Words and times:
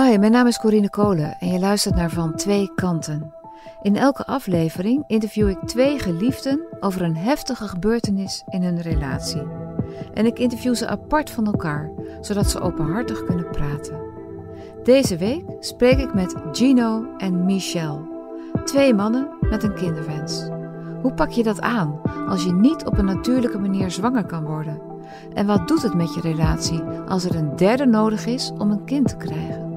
Hi, 0.00 0.18
mijn 0.18 0.32
naam 0.32 0.46
is 0.46 0.58
Corine 0.58 0.90
Kolen 0.90 1.38
en 1.38 1.48
je 1.48 1.58
luistert 1.58 1.94
naar 1.94 2.10
Van 2.10 2.34
Twee 2.34 2.74
Kanten. 2.74 3.34
In 3.82 3.96
elke 3.96 4.26
aflevering 4.26 5.04
interview 5.06 5.48
ik 5.48 5.58
twee 5.66 5.98
geliefden 5.98 6.60
over 6.80 7.02
een 7.02 7.16
heftige 7.16 7.68
gebeurtenis 7.68 8.42
in 8.48 8.62
hun 8.62 8.80
relatie. 8.80 9.42
En 10.14 10.26
ik 10.26 10.38
interview 10.38 10.74
ze 10.74 10.86
apart 10.86 11.30
van 11.30 11.46
elkaar, 11.46 11.90
zodat 12.20 12.50
ze 12.50 12.60
openhartig 12.60 13.24
kunnen 13.24 13.50
praten. 13.50 14.00
Deze 14.82 15.16
week 15.16 15.44
spreek 15.58 15.98
ik 15.98 16.14
met 16.14 16.34
Gino 16.52 17.06
en 17.18 17.44
Michel, 17.44 18.08
twee 18.64 18.94
mannen 18.94 19.28
met 19.40 19.62
een 19.62 19.74
kinderwens. 19.74 20.48
Hoe 21.02 21.12
pak 21.14 21.30
je 21.30 21.42
dat 21.42 21.60
aan 21.60 22.00
als 22.28 22.44
je 22.44 22.52
niet 22.52 22.84
op 22.84 22.98
een 22.98 23.04
natuurlijke 23.04 23.58
manier 23.58 23.90
zwanger 23.90 24.24
kan 24.24 24.44
worden? 24.44 24.80
En 25.34 25.46
wat 25.46 25.68
doet 25.68 25.82
het 25.82 25.94
met 25.94 26.14
je 26.14 26.20
relatie 26.20 26.82
als 27.08 27.24
er 27.24 27.34
een 27.34 27.56
derde 27.56 27.86
nodig 27.86 28.26
is 28.26 28.52
om 28.58 28.70
een 28.70 28.84
kind 28.84 29.08
te 29.08 29.16
krijgen? 29.16 29.69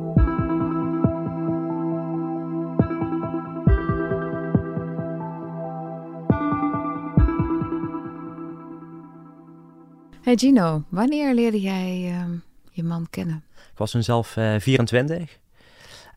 Hey 10.34 10.42
Gino, 10.42 10.84
wanneer 10.90 11.34
leerde 11.34 11.62
jij 11.62 12.10
uh, 12.10 12.26
je 12.72 12.84
man 12.84 13.08
kennen? 13.10 13.44
Ik 13.72 13.78
was 13.78 13.92
toen 13.92 14.04
zelf 14.04 14.36
uh, 14.36 14.56
24 14.60 15.40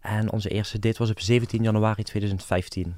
en 0.01 0.33
onze 0.33 0.49
eerste 0.49 0.79
date 0.79 0.99
was 0.99 1.11
op 1.11 1.21
17 1.21 1.63
januari 1.63 2.03
2015. 2.03 2.95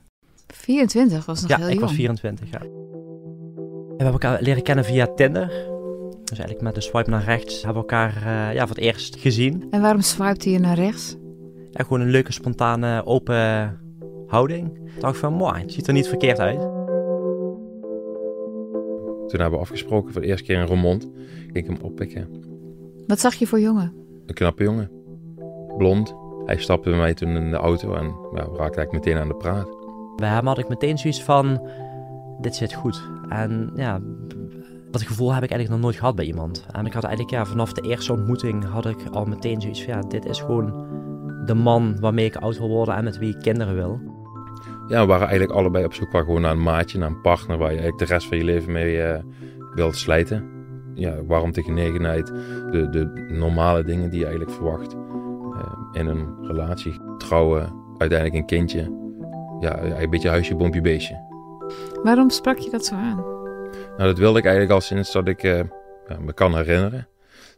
24 0.46 1.26
was 1.26 1.40
nog 1.40 1.50
ja, 1.50 1.56
heel 1.56 1.66
ik 1.66 1.72
jong. 1.72 1.86
was 1.86 1.94
24, 1.94 2.50
ja. 2.50 2.58
We 2.58 3.94
hebben 3.96 4.12
elkaar 4.12 4.42
leren 4.42 4.62
kennen 4.62 4.84
via 4.84 5.06
Tinder. 5.06 5.46
Dus 6.24 6.38
eigenlijk 6.38 6.60
met 6.60 6.74
de 6.74 6.80
swipe 6.80 7.10
naar 7.10 7.24
rechts 7.24 7.62
hebben 7.62 7.82
we 7.82 7.88
elkaar 7.88 8.16
uh, 8.16 8.54
ja, 8.54 8.66
voor 8.66 8.76
het 8.76 8.84
eerst 8.84 9.16
gezien. 9.16 9.66
En 9.70 9.80
waarom 9.80 10.00
swipte 10.00 10.50
je 10.50 10.58
naar 10.58 10.76
rechts? 10.76 11.16
Ja, 11.70 11.82
gewoon 11.82 12.00
een 12.00 12.10
leuke, 12.10 12.32
spontane, 12.32 13.06
open 13.06 13.80
houding. 14.26 14.90
Ik 14.94 15.00
dacht 15.00 15.18
van, 15.18 15.32
mooi, 15.32 15.60
het 15.60 15.72
ziet 15.72 15.86
er 15.86 15.92
niet 15.92 16.08
verkeerd 16.08 16.38
uit. 16.38 16.77
Toen 19.28 19.40
hebben 19.40 19.58
we 19.58 19.64
afgesproken 19.64 20.12
voor 20.12 20.20
de 20.20 20.26
eerste 20.26 20.44
keer 20.44 20.60
in 20.60 20.66
Roermond. 20.66 21.10
Ging 21.42 21.56
ik 21.56 21.66
hem 21.66 21.78
oppikken. 21.82 22.28
Wat 23.06 23.20
zag 23.20 23.34
je 23.34 23.46
voor 23.46 23.60
jongen? 23.60 23.92
Een 24.26 24.34
knappe 24.34 24.62
jongen. 24.62 24.90
Blond. 25.76 26.14
Hij 26.44 26.56
stapte 26.56 26.88
bij 26.88 26.98
mij 26.98 27.14
toen 27.14 27.36
in 27.36 27.50
de 27.50 27.56
auto 27.56 27.94
en 27.94 28.04
ja, 28.04 28.50
we 28.50 28.56
raakten 28.56 28.58
eigenlijk 28.58 28.92
meteen 28.92 29.16
aan 29.16 29.28
de 29.28 29.34
praat. 29.34 29.76
Bij 30.16 30.28
hem 30.28 30.46
had 30.46 30.58
ik 30.58 30.68
meteen 30.68 30.98
zoiets 30.98 31.22
van, 31.22 31.68
dit 32.40 32.56
zit 32.56 32.72
goed. 32.72 33.02
En 33.28 33.70
ja, 33.74 34.00
dat 34.90 35.02
gevoel 35.02 35.34
heb 35.34 35.42
ik 35.42 35.50
eigenlijk 35.50 35.70
nog 35.70 35.80
nooit 35.80 36.00
gehad 36.00 36.14
bij 36.14 36.24
iemand. 36.24 36.66
En 36.72 36.86
ik 36.86 36.92
had 36.92 37.04
eigenlijk 37.04 37.34
ja, 37.34 37.44
vanaf 37.44 37.72
de 37.72 37.88
eerste 37.88 38.12
ontmoeting 38.12 38.64
had 38.64 38.86
ik 38.86 38.96
al 39.10 39.24
meteen 39.24 39.60
zoiets 39.60 39.84
van, 39.84 39.94
ja, 39.94 40.00
dit 40.00 40.24
is 40.24 40.40
gewoon 40.40 40.86
de 41.46 41.54
man 41.54 42.00
waarmee 42.00 42.26
ik 42.26 42.36
oud 42.36 42.58
wil 42.58 42.68
worden 42.68 42.94
en 42.94 43.04
met 43.04 43.18
wie 43.18 43.34
ik 43.34 43.42
kinderen 43.42 43.74
wil. 43.74 44.00
Ja, 44.88 45.00
we 45.00 45.06
waren 45.06 45.28
eigenlijk 45.28 45.58
allebei 45.58 45.84
op 45.84 45.94
zoek 45.94 46.10
gewoon 46.10 46.40
naar 46.40 46.50
een 46.50 46.62
maatje, 46.62 46.98
naar 46.98 47.08
een 47.08 47.20
partner 47.20 47.58
waar 47.58 47.72
je 47.72 47.78
eigenlijk 47.78 48.08
de 48.08 48.14
rest 48.14 48.26
van 48.26 48.36
je 48.36 48.44
leven 48.44 48.72
mee 48.72 48.96
uh, 48.96 49.18
wilt 49.74 49.96
slijten. 49.96 50.50
Ja, 50.94 51.24
warmte, 51.24 51.62
genegenheid, 51.62 52.26
de, 52.26 52.88
de 52.90 53.26
normale 53.28 53.84
dingen 53.84 54.10
die 54.10 54.18
je 54.18 54.26
eigenlijk 54.26 54.56
verwacht 54.56 54.94
uh, 54.94 55.88
in 55.92 56.06
een 56.06 56.46
relatie. 56.46 57.00
Trouwen, 57.18 57.72
uiteindelijk 57.98 58.40
een 58.40 58.46
kindje. 58.46 58.96
Ja, 59.60 59.82
een 59.82 60.10
beetje 60.10 60.28
huisje, 60.28 60.56
bompje, 60.56 60.80
beestje. 60.80 61.26
Waarom 62.02 62.30
sprak 62.30 62.58
je 62.58 62.70
dat 62.70 62.84
zo 62.84 62.94
aan? 62.94 63.16
Nou, 63.96 64.08
dat 64.08 64.18
wilde 64.18 64.38
ik 64.38 64.44
eigenlijk 64.44 64.74
al 64.74 64.80
sinds 64.80 65.12
dat 65.12 65.28
ik 65.28 65.42
uh, 65.42 65.60
ja, 66.08 66.18
me 66.20 66.32
kan 66.32 66.56
herinneren. 66.56 67.08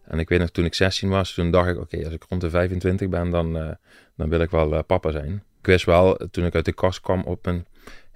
En 0.05 0.19
ik 0.19 0.29
weet 0.29 0.39
nog, 0.39 0.51
toen 0.51 0.65
ik 0.65 0.75
16 0.75 1.09
was, 1.09 1.35
toen 1.35 1.51
dacht 1.51 1.69
ik, 1.69 1.75
oké, 1.75 1.83
okay, 1.83 2.05
als 2.05 2.15
ik 2.15 2.25
rond 2.29 2.41
de 2.41 2.51
25 2.51 3.09
ben, 3.09 3.31
dan, 3.31 3.77
dan 4.17 4.29
wil 4.29 4.41
ik 4.41 4.51
wel 4.51 4.85
papa 4.85 5.11
zijn. 5.11 5.43
Ik 5.61 5.67
wist 5.67 5.85
wel, 5.85 6.29
toen 6.31 6.45
ik 6.45 6.55
uit 6.55 6.65
de 6.65 6.73
kast 6.73 7.01
kwam 7.01 7.23
op 7.23 7.45
mijn 7.45 7.67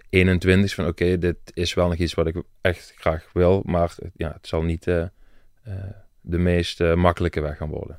21, 0.08 0.74
van 0.74 0.86
oké, 0.86 1.18
dit 1.18 1.36
is 1.52 1.74
wel 1.74 1.88
nog 1.88 1.96
iets 1.96 2.14
wat 2.14 2.26
ik 2.26 2.42
echt 2.60 2.94
graag 2.96 3.30
wil, 3.32 3.62
maar 3.64 3.94
ja, 4.16 4.32
het 4.32 4.46
zal 4.46 4.62
niet 4.62 4.84
de 4.84 6.38
meest 6.38 6.80
makkelijke 6.80 7.40
weg 7.40 7.56
gaan 7.56 7.68
worden. 7.68 7.98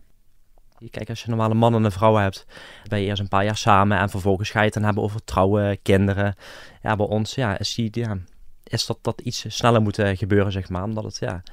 Kijk, 0.89 1.09
als 1.09 1.21
je 1.21 1.29
normale 1.29 1.53
man 1.53 1.75
en 1.75 1.83
een 1.83 1.91
vrouw 1.91 2.15
hebt, 2.15 2.45
ben 2.89 2.99
je 2.99 3.05
eerst 3.05 3.21
een 3.21 3.27
paar 3.27 3.43
jaar 3.43 3.57
samen 3.57 3.99
en 3.99 4.09
vervolgens 4.09 4.49
ga 4.49 4.59
je 4.59 4.65
het 4.65 4.73
dan 4.73 4.83
hebben 4.83 5.03
over 5.03 5.23
trouwen, 5.23 5.81
kinderen. 5.81 6.35
Ja, 6.81 6.95
bij 6.95 7.05
ons 7.05 7.35
ja, 7.35 7.57
is, 7.57 7.73
die, 7.73 7.89
ja, 7.91 8.17
is 8.63 8.85
dat, 8.85 8.97
dat 9.01 9.21
iets 9.21 9.45
sneller 9.47 9.81
moeten 9.81 10.17
gebeuren, 10.17 10.51
zeg 10.51 10.69
maar. 10.69 10.83
Omdat 10.83 11.03
het 11.03 11.17
ja, 11.19 11.43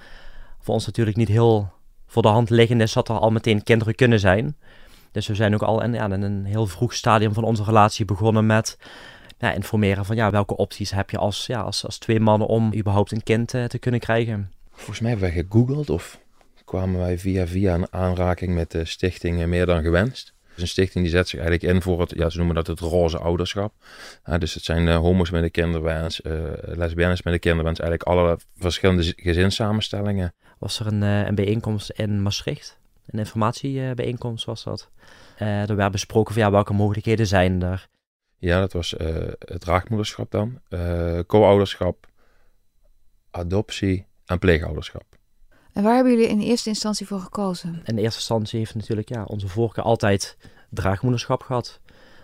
voor 0.61 0.75
ons 0.75 0.87
natuurlijk 0.87 1.17
niet 1.17 1.29
heel 1.29 1.73
voor 2.07 2.23
de 2.23 2.29
hand 2.29 2.51
liggend 2.51 2.81
is 2.81 2.93
dat 2.93 3.09
er 3.09 3.19
al 3.19 3.31
meteen 3.31 3.63
kinderen 3.63 3.95
kunnen 3.95 4.21
zijn. 4.21 4.57
Dus 5.13 5.27
we 5.27 5.35
zijn 5.35 5.55
ook 5.55 5.63
al 5.63 5.83
in, 5.83 5.93
ja, 5.93 6.05
in 6.05 6.23
een 6.23 6.45
heel 6.45 6.67
vroeg 6.67 6.95
stadium 6.95 7.33
van 7.33 7.45
onze 7.45 7.65
relatie 7.65 8.05
begonnen 8.05 8.47
met 8.47 8.79
ja, 9.39 9.53
informeren 9.53 10.05
van 10.05 10.17
ja, 10.17 10.31
welke 10.31 10.57
opties 10.57 10.91
heb 10.91 11.11
je 11.11 11.19
als, 11.19 11.47
ja, 11.47 11.61
als, 11.61 11.85
als 11.85 11.99
twee 11.99 12.21
mannen 12.21 12.49
om 12.49 12.75
überhaupt 12.75 13.13
een 13.13 13.23
kind 13.23 13.55
uh, 13.55 13.65
te 13.65 13.79
kunnen 13.79 14.01
krijgen. 14.01 14.53
Volgens 14.73 15.01
mij 15.01 15.11
hebben 15.11 15.29
wij 15.29 15.43
gegoogeld 15.43 15.91
of 15.91 16.19
kwamen 16.65 17.01
wij 17.01 17.19
via 17.19 17.47
via 17.47 17.75
een 17.75 17.93
aanraking 17.93 18.55
met 18.55 18.71
de 18.71 18.85
stichting 18.85 19.47
Meer 19.47 19.67
dan 19.67 19.83
Gewenst. 19.83 20.35
Dus 20.53 20.63
een 20.63 20.69
stichting 20.69 21.05
die 21.05 21.13
zet 21.13 21.29
zich 21.29 21.41
eigenlijk 21.41 21.75
in 21.75 21.83
voor 21.83 22.01
het, 22.01 22.13
ja, 22.17 22.29
ze 22.29 22.37
noemen 22.37 22.55
dat 22.55 22.67
het 22.67 22.81
roze 22.81 23.19
ouderschap. 23.19 23.73
Uh, 24.29 24.39
dus 24.39 24.55
het 24.55 24.65
zijn 24.65 24.87
uh, 24.87 24.97
homo's 24.97 25.31
met 25.31 25.43
een 25.43 25.51
kinderwens, 25.51 26.21
uh, 26.21 26.35
lesbiennes 26.63 27.23
met 27.23 27.35
een 27.35 27.41
kinderwens, 27.41 27.79
eigenlijk 27.79 28.09
alle 28.09 28.39
verschillende 28.57 29.13
gezinssamenstellingen. 29.17 30.35
Was 30.59 30.81
er 30.81 30.87
een, 30.87 31.03
een 31.03 31.35
bijeenkomst 31.35 31.91
in 31.91 32.23
Maastricht, 32.23 32.79
een 33.07 33.19
informatiebijeenkomst 33.19 34.45
was 34.45 34.65
dat. 34.65 34.91
er 35.37 35.77
werd 35.77 35.93
besproken 35.93 36.35
van 36.35 36.43
ja, 36.43 36.51
welke 36.51 36.73
mogelijkheden 36.73 37.27
zijn 37.27 37.63
er. 37.63 37.89
Ja, 38.37 38.61
dat 38.61 38.73
was 38.73 38.95
het 39.39 39.61
draagmoederschap 39.61 40.31
dan, 40.31 40.61
co-ouderschap, 41.27 42.07
adoptie 43.31 44.07
en 44.25 44.39
pleegouderschap. 44.39 45.05
En 45.73 45.83
waar 45.83 45.95
hebben 45.95 46.13
jullie 46.13 46.29
in 46.29 46.41
eerste 46.41 46.69
instantie 46.69 47.07
voor 47.07 47.21
gekozen? 47.21 47.83
In 47.85 47.99
eerste 47.99 48.19
instantie 48.19 48.59
heeft 48.59 48.75
natuurlijk 48.75 49.09
ja, 49.09 49.25
onze 49.25 49.49
voorkeur 49.49 49.85
altijd 49.85 50.37
draagmoederschap 50.71 51.43
gehad. 51.43 51.81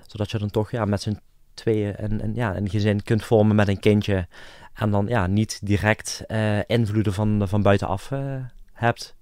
Zodat 0.06 0.30
je 0.30 0.38
dan 0.38 0.50
toch 0.50 0.70
ja, 0.70 0.84
met 0.84 1.02
z'n 1.02 1.20
tweeën 1.54 1.94
een, 1.96 2.24
een, 2.24 2.34
ja, 2.34 2.56
een 2.56 2.68
gezin 2.68 3.02
kunt 3.02 3.24
vormen 3.24 3.56
met 3.56 3.68
een 3.68 3.80
kindje. 3.80 4.26
En 4.74 4.90
dan 4.90 5.06
ja, 5.06 5.26
niet 5.26 5.66
direct 5.66 6.24
uh, 6.28 6.58
invloeden 6.66 7.12
van, 7.12 7.48
van 7.48 7.62
buitenaf 7.62 8.10
uh, 8.10 8.36
hebt. 8.72 9.16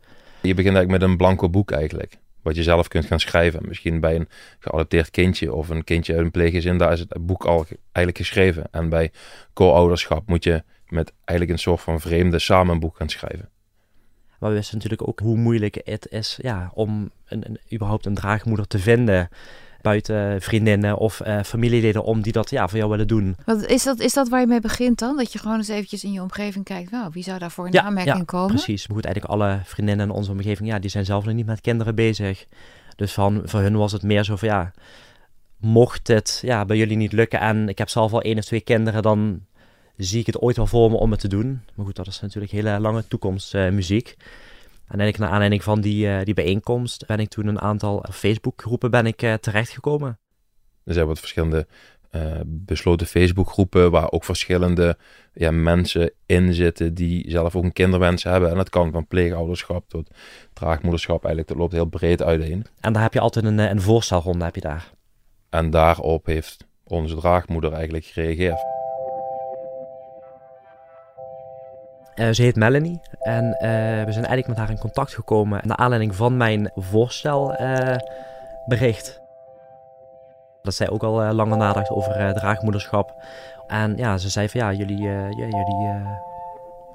Je 0.47 0.55
begint 0.55 0.77
eigenlijk 0.77 1.03
met 1.03 1.11
een 1.11 1.17
blanco 1.17 1.49
boek 1.49 1.71
eigenlijk. 1.71 2.19
Wat 2.43 2.57
je 2.57 2.63
zelf 2.63 2.89
kunt 2.89 3.07
gaan 3.07 3.21
schrijven. 3.21 3.63
Misschien 3.69 4.01
bij 4.01 4.15
een 4.15 4.29
geadopteerd 4.59 5.11
kindje 5.11 5.55
of 5.55 5.69
een 5.69 5.85
kindje 5.85 6.15
uit 6.15 6.25
een 6.25 6.31
pleeggezin. 6.31 6.79
Daar 6.79 6.93
is 6.93 7.01
het 7.01 7.17
boek 7.21 7.45
al 7.45 7.67
eigenlijk 7.93 8.17
geschreven. 8.17 8.65
En 8.71 8.89
bij 8.89 9.11
co-ouderschap 9.53 10.27
moet 10.27 10.45
je 10.45 10.63
met 10.89 11.13
eigenlijk 11.25 11.59
een 11.59 11.63
soort 11.63 11.81
van 11.81 12.01
vreemde 12.01 12.39
samen 12.39 12.75
een 12.75 12.81
boek 12.81 12.97
gaan 12.97 13.09
schrijven. 13.09 13.49
Maar 14.39 14.51
we 14.51 14.57
wisten 14.57 14.75
natuurlijk 14.75 15.09
ook 15.09 15.21
hoe 15.21 15.37
moeilijk 15.37 15.81
het 15.85 16.07
is 16.11 16.39
ja, 16.43 16.71
om 16.75 17.11
een, 17.27 17.45
een, 17.47 17.61
überhaupt 17.73 18.07
een 18.07 18.15
draagmoeder 18.15 18.67
te 18.67 18.79
vinden. 18.79 19.29
Buiten 19.87 20.43
vriendinnen 20.43 20.99
of 20.99 21.21
uh, 21.27 21.43
familieleden 21.43 22.05
om 22.05 22.23
die 22.23 22.33
dat 22.33 22.51
ja, 22.51 22.69
voor 22.69 22.79
jou 22.79 22.91
willen 22.91 23.09
doen. 23.09 23.37
Wat, 23.45 23.67
is, 23.67 23.83
dat, 23.83 24.01
is 24.01 24.13
dat 24.13 24.29
waar 24.29 24.41
je 24.41 24.47
mee 24.47 24.61
begint 24.61 24.99
dan? 24.99 25.17
Dat 25.17 25.33
je 25.33 25.39
gewoon 25.39 25.57
eens 25.57 25.69
eventjes 25.69 26.05
in 26.05 26.13
je 26.13 26.23
omgeving 26.23 26.65
kijkt. 26.65 26.91
Nou, 26.91 27.11
wie 27.13 27.23
zou 27.23 27.39
daarvoor 27.39 27.67
in 27.67 27.73
ja, 27.73 27.83
aanmerking 27.83 28.17
ja, 28.17 28.25
komen? 28.25 28.55
precies. 28.55 28.87
Maar 28.87 28.97
goed, 28.97 29.05
eigenlijk 29.05 29.35
alle 29.35 29.61
vriendinnen 29.65 30.09
in 30.09 30.15
onze 30.15 30.31
omgeving, 30.31 30.69
ja, 30.69 30.79
die 30.79 30.91
zijn 30.91 31.05
zelf 31.05 31.25
nog 31.25 31.35
niet 31.35 31.47
met 31.47 31.61
kinderen 31.61 31.95
bezig. 31.95 32.47
Dus 32.97 33.13
van, 33.13 33.43
voor 33.45 33.61
hun 33.61 33.77
was 33.77 33.93
het 33.93 34.03
meer 34.03 34.25
zo 34.25 34.37
van 34.37 34.49
ja, 34.49 34.73
mocht 35.57 36.09
het 36.09 36.39
ja, 36.43 36.65
bij 36.65 36.77
jullie 36.77 36.97
niet 36.97 37.13
lukken 37.13 37.41
en 37.41 37.69
ik 37.69 37.79
heb 37.79 37.89
zelf 37.89 38.13
al 38.13 38.23
één 38.23 38.39
of 38.39 38.45
twee 38.45 38.61
kinderen, 38.61 39.03
dan 39.03 39.41
zie 39.97 40.21
ik 40.21 40.27
het 40.27 40.41
ooit 40.41 40.57
wel 40.57 40.67
voor 40.67 40.91
me 40.91 40.97
om 40.97 41.11
het 41.11 41.21
te 41.21 41.29
doen. 41.29 41.61
Maar 41.75 41.87
goed, 41.87 41.97
dat 41.97 42.07
is 42.07 42.21
natuurlijk 42.21 42.53
hele 42.53 42.81
lange 42.81 43.05
toekomstmuziek. 43.09 44.15
Uh, 44.19 44.25
en 44.89 44.99
eigenlijk 44.99 45.19
naar 45.19 45.31
aanleiding 45.31 45.63
van 45.63 45.81
die, 45.81 46.07
uh, 46.07 46.23
die 46.23 46.35
bijeenkomst 46.35 47.07
ben 47.07 47.19
ik 47.19 47.29
toen 47.29 47.47
een 47.47 47.61
aantal 47.61 48.05
Facebookgroepen 48.11 48.91
ben 48.91 49.07
ik 49.07 49.23
uh, 49.23 49.35
terechtgekomen. 49.35 50.19
Er 50.85 50.95
zijn 50.95 51.07
wat 51.07 51.19
verschillende 51.19 51.67
uh, 52.13 52.41
besloten 52.47 53.07
Facebookgroepen 53.07 53.91
waar 53.91 54.11
ook 54.11 54.25
verschillende 54.25 54.97
ja, 55.33 55.51
mensen 55.51 56.13
in 56.27 56.55
zitten 56.55 56.95
die 56.95 57.31
zelf 57.31 57.57
ook 57.57 57.65
een 57.65 57.73
kinderwens 57.73 58.23
hebben. 58.23 58.51
En 58.51 58.57
dat 58.57 58.71
kan 58.71 58.93
van 58.93 59.07
pleegouderschap 59.07 59.89
tot 59.89 60.11
draagmoederschap. 60.53 61.25
Eigenlijk 61.25 61.49
dat 61.49 61.57
loopt 61.57 61.73
heel 61.73 61.85
breed 61.85 62.23
uiteen. 62.23 62.67
En 62.81 62.93
daar 62.93 63.03
heb 63.03 63.13
je 63.13 63.21
altijd 63.21 63.45
een, 63.45 63.59
een 63.59 63.81
voorstelronde 63.81 64.45
heb 64.45 64.55
je 64.55 64.61
daar. 64.61 64.91
En 65.51 65.71
daarop 65.71 66.27
heeft 66.27 66.67
onze 66.85 67.15
draagmoeder 67.15 67.73
eigenlijk 67.73 68.05
gereageerd. 68.05 68.76
Uh, 72.17 72.29
ze 72.31 72.43
heet 72.43 72.57
Melanie 72.57 73.01
en 73.19 73.45
uh, 73.45 73.59
we 74.05 74.13
zijn 74.13 74.25
eigenlijk 74.25 74.47
met 74.47 74.57
haar 74.57 74.71
in 74.71 74.79
contact 74.79 75.15
gekomen 75.15 75.61
naar 75.65 75.77
aanleiding 75.77 76.15
van 76.15 76.37
mijn 76.37 76.71
voorstelbericht. 76.75 79.09
Uh, 79.09 79.15
dat 80.63 80.75
zij 80.75 80.91
ook 80.91 81.03
al 81.03 81.33
langer 81.33 81.57
nadacht 81.57 81.91
over 81.91 82.35
draagmoederschap. 82.35 83.15
En 83.67 83.97
ja, 83.97 84.19
ze 84.19 84.29
zei 84.29 84.49
van 84.49 84.61
ja, 84.61 84.73
jullie, 84.73 85.03
ja, 85.03 85.29
jullie 85.29 86.03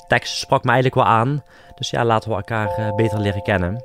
tekst 0.07 0.37
sprak 0.37 0.63
me 0.63 0.71
eigenlijk 0.71 1.07
wel 1.07 1.13
aan. 1.13 1.43
Dus 1.75 1.89
ja, 1.89 2.05
laten 2.05 2.29
we 2.29 2.35
elkaar 2.35 2.95
beter 2.95 3.19
leren 3.19 3.43
kennen. 3.43 3.83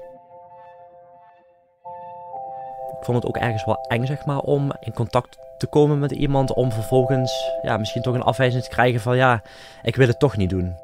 ik 2.99 3.05
vond 3.05 3.17
het 3.17 3.27
ook 3.27 3.37
ergens 3.37 3.65
wel 3.65 3.85
eng, 3.89 4.07
zeg 4.07 4.25
maar, 4.25 4.39
om 4.39 4.73
in 4.81 4.93
contact 4.93 5.39
te 5.59 5.67
komen 5.67 5.99
met 5.99 6.11
iemand. 6.11 6.55
Om 6.55 6.73
vervolgens 6.73 7.51
ja, 7.63 7.77
misschien 7.77 8.03
toch 8.03 8.15
een 8.15 8.23
afwijzing 8.23 8.63
te 8.63 8.69
krijgen 8.69 9.01
van 9.01 9.17
ja, 9.17 9.43
ik 9.83 9.97
wil 9.97 10.07
het 10.07 10.19
toch 10.19 10.37
niet 10.37 10.51
doen. 10.51 10.77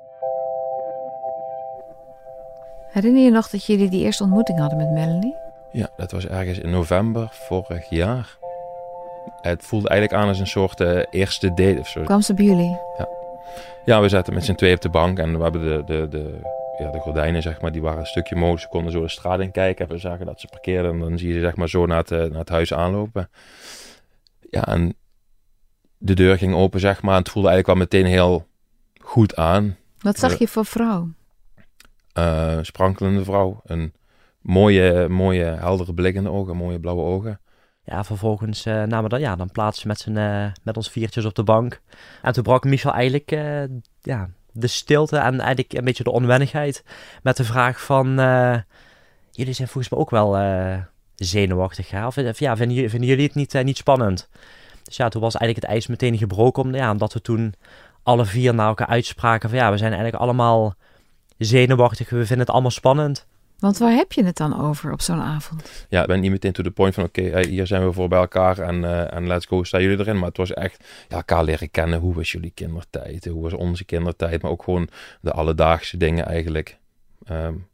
Herinner 2.93 3.23
je 3.23 3.31
nog 3.31 3.49
dat 3.49 3.65
jullie 3.65 3.89
die 3.89 4.05
eerste 4.05 4.23
ontmoeting 4.23 4.59
hadden 4.59 4.79
met 4.79 4.91
Melanie? 4.91 5.35
Ja, 5.73 5.89
dat 5.97 6.13
was 6.13 6.27
ergens 6.27 6.59
in 6.59 6.71
november 6.71 7.29
vorig 7.33 7.91
jaar. 7.91 8.39
Het 9.41 9.65
voelde 9.65 9.89
eigenlijk 9.89 10.23
aan 10.23 10.29
als 10.29 10.39
een 10.39 10.47
soort 10.47 10.81
uh, 10.81 11.03
eerste 11.11 11.55
date 11.55 11.79
of 11.79 11.89
zo. 11.89 12.03
Kwam 12.03 12.21
ze 12.21 12.35
bij 12.35 12.45
jullie? 12.45 12.79
Ja. 12.99 13.09
Ja, 13.85 14.01
we 14.01 14.09
zaten 14.09 14.35
met 14.35 14.45
z'n 14.45 14.55
twee 14.55 14.75
op 14.75 14.81
de 14.81 14.89
bank 14.89 15.19
en 15.19 15.37
we 15.37 15.43
hebben 15.43 15.61
de, 15.61 15.83
de, 15.87 16.09
de, 16.09 16.41
ja, 16.79 16.91
de 16.91 16.99
gordijnen, 16.99 17.43
zeg 17.43 17.61
maar, 17.61 17.73
die 17.73 17.83
waren 17.83 17.99
een 17.99 18.07
stukje 18.07 18.37
mooi. 18.37 18.59
Ze 18.59 18.69
konden 18.69 18.93
zo 18.93 19.03
de 19.03 19.09
straat 19.09 19.41
in 19.41 19.51
kijken. 19.51 19.89
En 19.89 19.95
we 19.95 19.99
zagen 19.99 20.27
dat 20.27 20.41
ze 20.41 20.47
parkeerden 20.47 20.93
en 20.93 20.99
dan 20.99 21.19
zie 21.19 21.29
je 21.29 21.35
ze 21.35 21.41
zeg 21.41 21.57
maar 21.57 21.69
zo 21.69 21.87
naar 21.87 21.99
het, 21.99 22.11
eh, 22.11 22.19
naar 22.19 22.39
het 22.39 22.49
huis 22.49 22.75
aanlopen. 22.75 23.31
Ja, 24.51 24.67
en 24.67 24.95
de 25.99 26.15
deur 26.15 26.39
ging 26.39 26.55
open, 26.55 26.81
zeg 26.81 27.03
maar. 27.03 27.15
En 27.15 27.21
het 27.23 27.31
voelde 27.31 27.49
eigenlijk 27.49 27.79
wel 27.79 27.89
meteen 27.89 28.13
heel 28.13 28.47
goed 29.01 29.37
aan. 29.37 29.77
Wat 29.99 30.19
zag 30.19 30.39
je 30.39 30.49
voor 30.49 30.65
vrouw? 30.65 31.09
Uh, 32.15 32.59
sprankelende 32.63 33.25
vrouw. 33.25 33.61
Een 33.65 33.93
mooie, 34.41 35.09
mooie, 35.09 35.45
heldere 35.45 35.95
blik 35.95 36.15
in 36.15 36.23
de 36.23 36.31
ogen, 36.31 36.57
mooie 36.57 36.81
blauwe 36.81 37.03
ogen. 37.03 37.41
Ja, 37.85 38.05
vervolgens 38.05 38.67
uh, 38.67 38.75
namen 38.75 39.03
we 39.03 39.09
dan, 39.09 39.21
ja, 39.21 39.37
dan 39.37 39.51
plaatsen 39.51 39.89
met, 39.89 39.99
z'n, 39.99 40.17
uh, 40.17 40.47
met 40.63 40.77
ons 40.77 40.91
viertjes 40.91 41.25
op 41.25 41.35
de 41.35 41.43
bank. 41.43 41.81
En 42.23 42.33
toen 42.33 42.43
brak 42.43 42.65
Michel 42.65 42.93
eigenlijk 42.93 43.31
ja, 44.01 44.31
de 44.53 44.67
stilte 44.67 45.17
en 45.17 45.41
eigenlijk 45.41 45.73
een 45.73 45.85
beetje 45.85 46.05
de 46.05 46.11
onwennigheid. 46.11 46.85
Met 47.23 47.37
de 47.37 47.45
vraag 47.45 47.81
van, 47.85 48.07
jullie 49.31 49.55
zijn 49.55 49.69
volgens 49.69 49.89
mij 49.89 49.99
ook 50.01 50.11
wel 50.11 50.37
zenuwachtig. 51.15 51.91
Hè? 51.91 52.07
Of, 52.07 52.19
of, 52.19 52.39
ja, 52.39 52.57
vinden, 52.57 52.91
vinden 52.91 53.09
jullie 53.09 53.27
het 53.27 53.35
niet, 53.35 53.63
niet 53.65 53.77
spannend? 53.77 54.29
Dus 54.83 54.97
ja, 54.97 55.09
toen 55.09 55.23
was 55.23 55.37
eigenlijk 55.37 55.67
het 55.67 55.75
ijs 55.75 55.87
meteen 55.87 56.19
gebroken. 56.19 56.63
Om, 56.63 56.75
ja, 56.75 56.91
omdat 56.91 57.13
we 57.13 57.21
toen 57.21 57.55
alle 58.03 58.25
vier 58.25 58.55
naar 58.55 58.69
elkaar 58.69 58.87
uitspraken 58.87 59.49
van 59.49 59.59
ja, 59.59 59.71
we 59.71 59.77
zijn 59.77 59.93
eigenlijk 59.93 60.23
allemaal 60.23 60.75
zenuwachtig. 61.45 62.11
We 62.11 62.17
vinden 62.17 62.39
het 62.39 62.51
allemaal 62.51 62.71
spannend. 62.71 63.27
Want 63.59 63.79
waar 63.79 63.93
heb 63.93 64.13
je 64.13 64.25
het 64.25 64.37
dan 64.37 64.61
over 64.61 64.93
op 64.93 65.01
zo'n 65.01 65.21
avond? 65.21 65.87
Ja, 65.89 66.01
ik 66.01 66.07
ben 66.07 66.21
niet 66.21 66.31
meteen 66.31 66.53
to 66.53 66.63
the 66.63 66.71
point 66.71 66.95
van 66.95 67.05
oké, 67.05 67.41
hier 67.47 67.67
zijn 67.67 67.85
we 67.85 67.93
voor 67.93 68.09
bij 68.09 68.19
elkaar 68.19 68.59
en, 68.59 68.83
uh, 68.83 69.13
en 69.15 69.27
let's 69.27 69.47
go, 69.47 69.63
staan 69.65 69.83
jullie 69.83 69.99
erin. 69.99 70.19
Maar 70.19 70.29
het 70.29 70.37
was 70.37 70.53
echt 70.53 70.85
ja, 71.09 71.17
elkaar 71.17 71.45
leren 71.45 71.71
kennen. 71.71 71.99
Hoe 71.99 72.15
was 72.15 72.33
jullie 72.33 72.51
kindertijd? 72.55 73.25
Hoe 73.25 73.43
was 73.43 73.53
onze 73.53 73.85
kindertijd? 73.85 74.43
Maar 74.43 74.51
ook 74.51 74.63
gewoon 74.63 74.89
de 75.21 75.31
alledaagse 75.31 75.97
dingen 75.97 76.27
eigenlijk. 76.27 76.79
Um, 77.31 77.69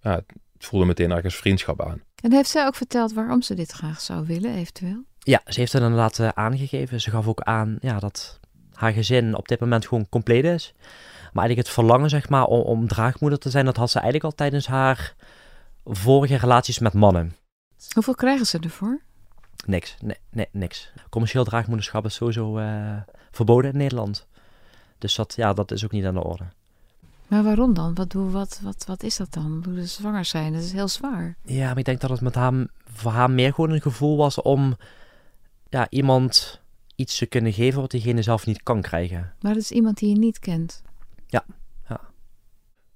ja, 0.00 0.14
het 0.14 0.24
voelde 0.58 0.86
meteen 0.86 1.10
ergens 1.10 1.36
vriendschap 1.36 1.82
aan. 1.82 2.02
En 2.22 2.32
heeft 2.32 2.50
zij 2.50 2.66
ook 2.66 2.74
verteld 2.74 3.12
waarom 3.12 3.42
ze 3.42 3.54
dit 3.54 3.70
graag 3.70 4.00
zou 4.00 4.26
willen, 4.26 4.54
eventueel? 4.54 5.04
Ja, 5.18 5.40
ze 5.44 5.60
heeft 5.60 5.72
het 5.72 5.82
inderdaad 5.82 6.18
uh, 6.18 6.28
aangegeven. 6.28 7.00
Ze 7.00 7.10
gaf 7.10 7.28
ook 7.28 7.40
aan 7.40 7.78
ja, 7.80 7.98
dat 7.98 8.40
haar 8.72 8.92
gezin 8.92 9.36
op 9.36 9.48
dit 9.48 9.60
moment 9.60 9.86
gewoon 9.86 10.08
compleet 10.08 10.44
is. 10.44 10.74
Maar 11.32 11.44
eigenlijk 11.44 11.66
het 11.66 11.76
verlangen, 11.76 12.10
zeg 12.10 12.28
maar, 12.28 12.44
om, 12.44 12.60
om 12.60 12.88
draagmoeder 12.88 13.38
te 13.38 13.50
zijn, 13.50 13.64
dat 13.64 13.76
had 13.76 13.90
ze 13.90 13.98
eigenlijk 13.98 14.24
al 14.24 14.34
tijdens 14.38 14.66
haar 14.66 15.14
vorige 15.84 16.36
relaties 16.36 16.78
met 16.78 16.92
mannen. 16.92 17.36
Hoeveel 17.92 18.14
krijgen 18.14 18.46
ze 18.46 18.58
ervoor? 18.58 19.00
Niks, 19.66 19.96
nee, 20.00 20.16
nee 20.30 20.48
niks. 20.52 20.92
Commercieel 21.10 21.44
draagmoederschap 21.44 22.04
is 22.04 22.14
sowieso 22.14 22.58
uh, 22.58 22.96
verboden 23.30 23.70
in 23.70 23.78
Nederland. 23.78 24.26
Dus 24.98 25.14
dat, 25.14 25.34
ja, 25.36 25.52
dat 25.52 25.70
is 25.70 25.84
ook 25.84 25.92
niet 25.92 26.04
aan 26.04 26.14
de 26.14 26.24
orde. 26.24 26.44
Maar 27.26 27.42
waarom 27.42 27.74
dan? 27.74 27.94
Wat, 27.94 28.12
wat, 28.12 28.60
wat, 28.62 28.84
wat 28.86 29.02
is 29.02 29.16
dat 29.16 29.32
dan? 29.32 29.62
Hoe 29.64 29.80
ze 29.80 29.86
zwanger 29.86 30.24
zijn? 30.24 30.52
Dat 30.52 30.62
is 30.62 30.72
heel 30.72 30.88
zwaar. 30.88 31.36
Ja, 31.44 31.68
maar 31.68 31.78
ik 31.78 31.84
denk 31.84 32.00
dat 32.00 32.10
het 32.10 32.20
met 32.20 32.34
haar, 32.34 32.66
voor 32.92 33.12
haar 33.12 33.30
meer 33.30 33.54
gewoon 33.54 33.70
een 33.70 33.80
gevoel 33.80 34.16
was 34.16 34.42
om 34.42 34.76
ja, 35.68 35.86
iemand 35.90 36.60
iets 36.96 37.18
te 37.18 37.26
kunnen 37.26 37.52
geven 37.52 37.80
wat 37.80 37.90
diegene 37.90 38.22
zelf 38.22 38.46
niet 38.46 38.62
kan 38.62 38.80
krijgen. 38.82 39.32
Maar 39.40 39.54
dat 39.54 39.62
is 39.62 39.70
iemand 39.70 39.98
die 39.98 40.08
je 40.08 40.18
niet 40.18 40.38
kent. 40.38 40.82
Ja. 41.30 41.44
ja. 41.88 42.00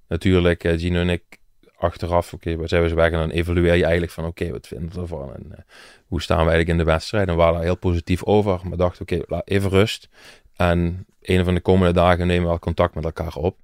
Natuurlijk, 0.09 0.65
uh, 0.65 0.79
Gino 0.79 1.01
en 1.01 1.09
ik 1.09 1.39
achteraf, 1.77 2.33
oké, 2.33 2.35
okay, 2.35 2.59
wat 2.59 2.69
zijn 2.69 2.83
we 2.83 2.89
zo 2.89 2.95
weg? 2.95 3.11
En 3.11 3.19
dan 3.19 3.31
evalueer 3.31 3.75
je 3.75 3.83
eigenlijk 3.83 4.13
van, 4.13 4.25
oké, 4.25 4.43
okay, 4.43 4.53
wat 4.53 4.67
vinden 4.67 4.93
we 4.93 5.01
ervan? 5.01 5.35
En 5.35 5.45
uh, 5.51 5.59
hoe 6.07 6.23
staan 6.23 6.45
we 6.45 6.51
eigenlijk 6.51 6.79
in 6.79 6.85
de 6.85 6.91
wedstrijd? 6.93 7.29
En 7.29 7.35
we 7.35 7.41
waren 7.41 7.55
daar 7.55 7.63
heel 7.63 7.77
positief 7.77 8.25
over. 8.25 8.61
Maar 8.63 8.77
dacht, 8.77 9.01
oké, 9.01 9.15
okay, 9.15 9.43
even 9.45 9.71
rust. 9.71 10.09
En 10.57 11.07
een 11.21 11.45
van 11.45 11.55
de 11.55 11.61
komende 11.61 11.93
dagen 11.93 12.27
nemen 12.27 12.43
we 12.43 12.49
wel 12.49 12.59
contact 12.59 12.95
met 12.95 13.05
elkaar 13.05 13.35
op. 13.35 13.57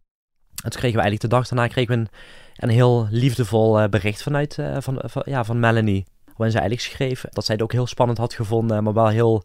En 0.63 0.71
toen 0.71 0.81
kregen 0.81 0.97
we 0.97 1.03
eigenlijk 1.03 1.21
de 1.21 1.39
dag 1.39 1.49
daarna 1.49 1.67
kregen 1.67 1.95
we 1.95 2.01
een, 2.01 2.09
een 2.57 2.69
heel 2.69 3.07
liefdevol 3.11 3.83
uh, 3.83 3.89
bericht 3.89 4.23
vanuit 4.23 4.57
uh, 4.57 4.77
van, 4.81 5.03
van, 5.05 5.23
ja, 5.25 5.45
van 5.45 5.61
Melanie. 5.61 6.05
Waarin 6.25 6.51
ze 6.51 6.59
eigenlijk 6.59 6.81
schreef 6.81 7.25
dat 7.31 7.45
zij 7.45 7.55
het 7.55 7.65
ook 7.65 7.73
heel 7.73 7.87
spannend 7.87 8.19
had 8.19 8.35
gevonden, 8.35 8.85
maar 8.85 8.93
wel 8.93 9.09
heel 9.09 9.45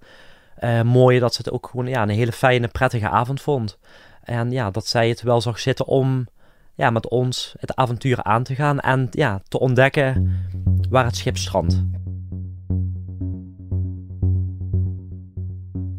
uh, 0.60 0.81
mooi 0.81 1.19
dat 1.19 1.33
ze 1.33 1.42
het 1.44 1.51
ook 1.51 1.68
gewoon 1.68 1.88
ja, 1.88 2.01
een 2.01 2.10
hele 2.10 2.31
fijne, 2.31 2.68
prettige 2.68 3.10
avond 3.10 3.42
vond. 3.42 3.78
En 4.25 4.51
ja, 4.51 4.72
dat 4.72 4.88
zij 4.88 5.10
het 5.10 5.22
wel 5.22 5.42
zag 5.42 5.60
zitten 5.60 5.86
om 5.86 6.27
ja, 6.74 6.89
met 6.89 7.10
ons 7.10 7.56
het 7.60 7.75
avontuur 7.75 8.24
aan 8.24 8.44
te 8.44 8.56
gaan 8.56 8.80
en 8.80 9.07
ja, 9.12 9.42
te 9.48 9.60
ontdekken 9.60 10.31
waar 10.89 11.06
het 11.06 11.16
schip 11.16 11.38
strandt. 11.38 11.83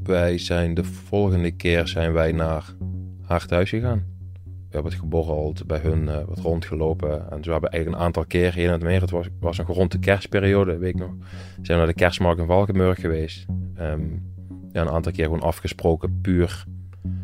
Wij 0.03 0.39
zijn 0.39 0.75
de 0.75 0.85
volgende 0.85 1.51
keer 1.51 1.89
zijn 1.89 2.13
wij 2.13 2.33
naar 2.33 2.75
haar 3.23 3.47
thuis 3.47 3.71
gegaan. 3.71 4.15
We 4.45 4.73
hebben 4.73 4.93
het 4.93 5.01
geborreld, 5.01 5.67
bij 5.67 5.79
hun 5.79 6.03
uh, 6.03 6.25
wat 6.25 6.39
rondgelopen. 6.39 7.31
En 7.31 7.45
zo 7.45 7.53
hebben 7.53 7.71
eigenlijk 7.71 8.01
een 8.01 8.07
aantal 8.07 8.25
keer 8.27 8.55
heen 8.55 8.69
en 8.69 8.81
weer. 8.81 9.01
Het 9.01 9.11
was, 9.11 9.27
was 9.41 9.59
rond 9.59 9.93
de 9.93 9.99
kerstperiode, 9.99 10.79
weet 10.79 10.95
ik 10.95 11.01
nog. 11.01 11.11
Zijn 11.55 11.79
we 11.79 11.85
naar 11.85 11.87
de 11.87 11.95
kerstmarkt 11.95 12.41
in 12.41 12.47
Valkenburg 12.47 13.01
geweest. 13.01 13.47
Um, 13.81 14.35
ja, 14.73 14.81
een 14.81 14.91
aantal 14.91 15.13
keer 15.13 15.25
gewoon 15.25 15.41
afgesproken, 15.41 16.21
puur 16.21 16.65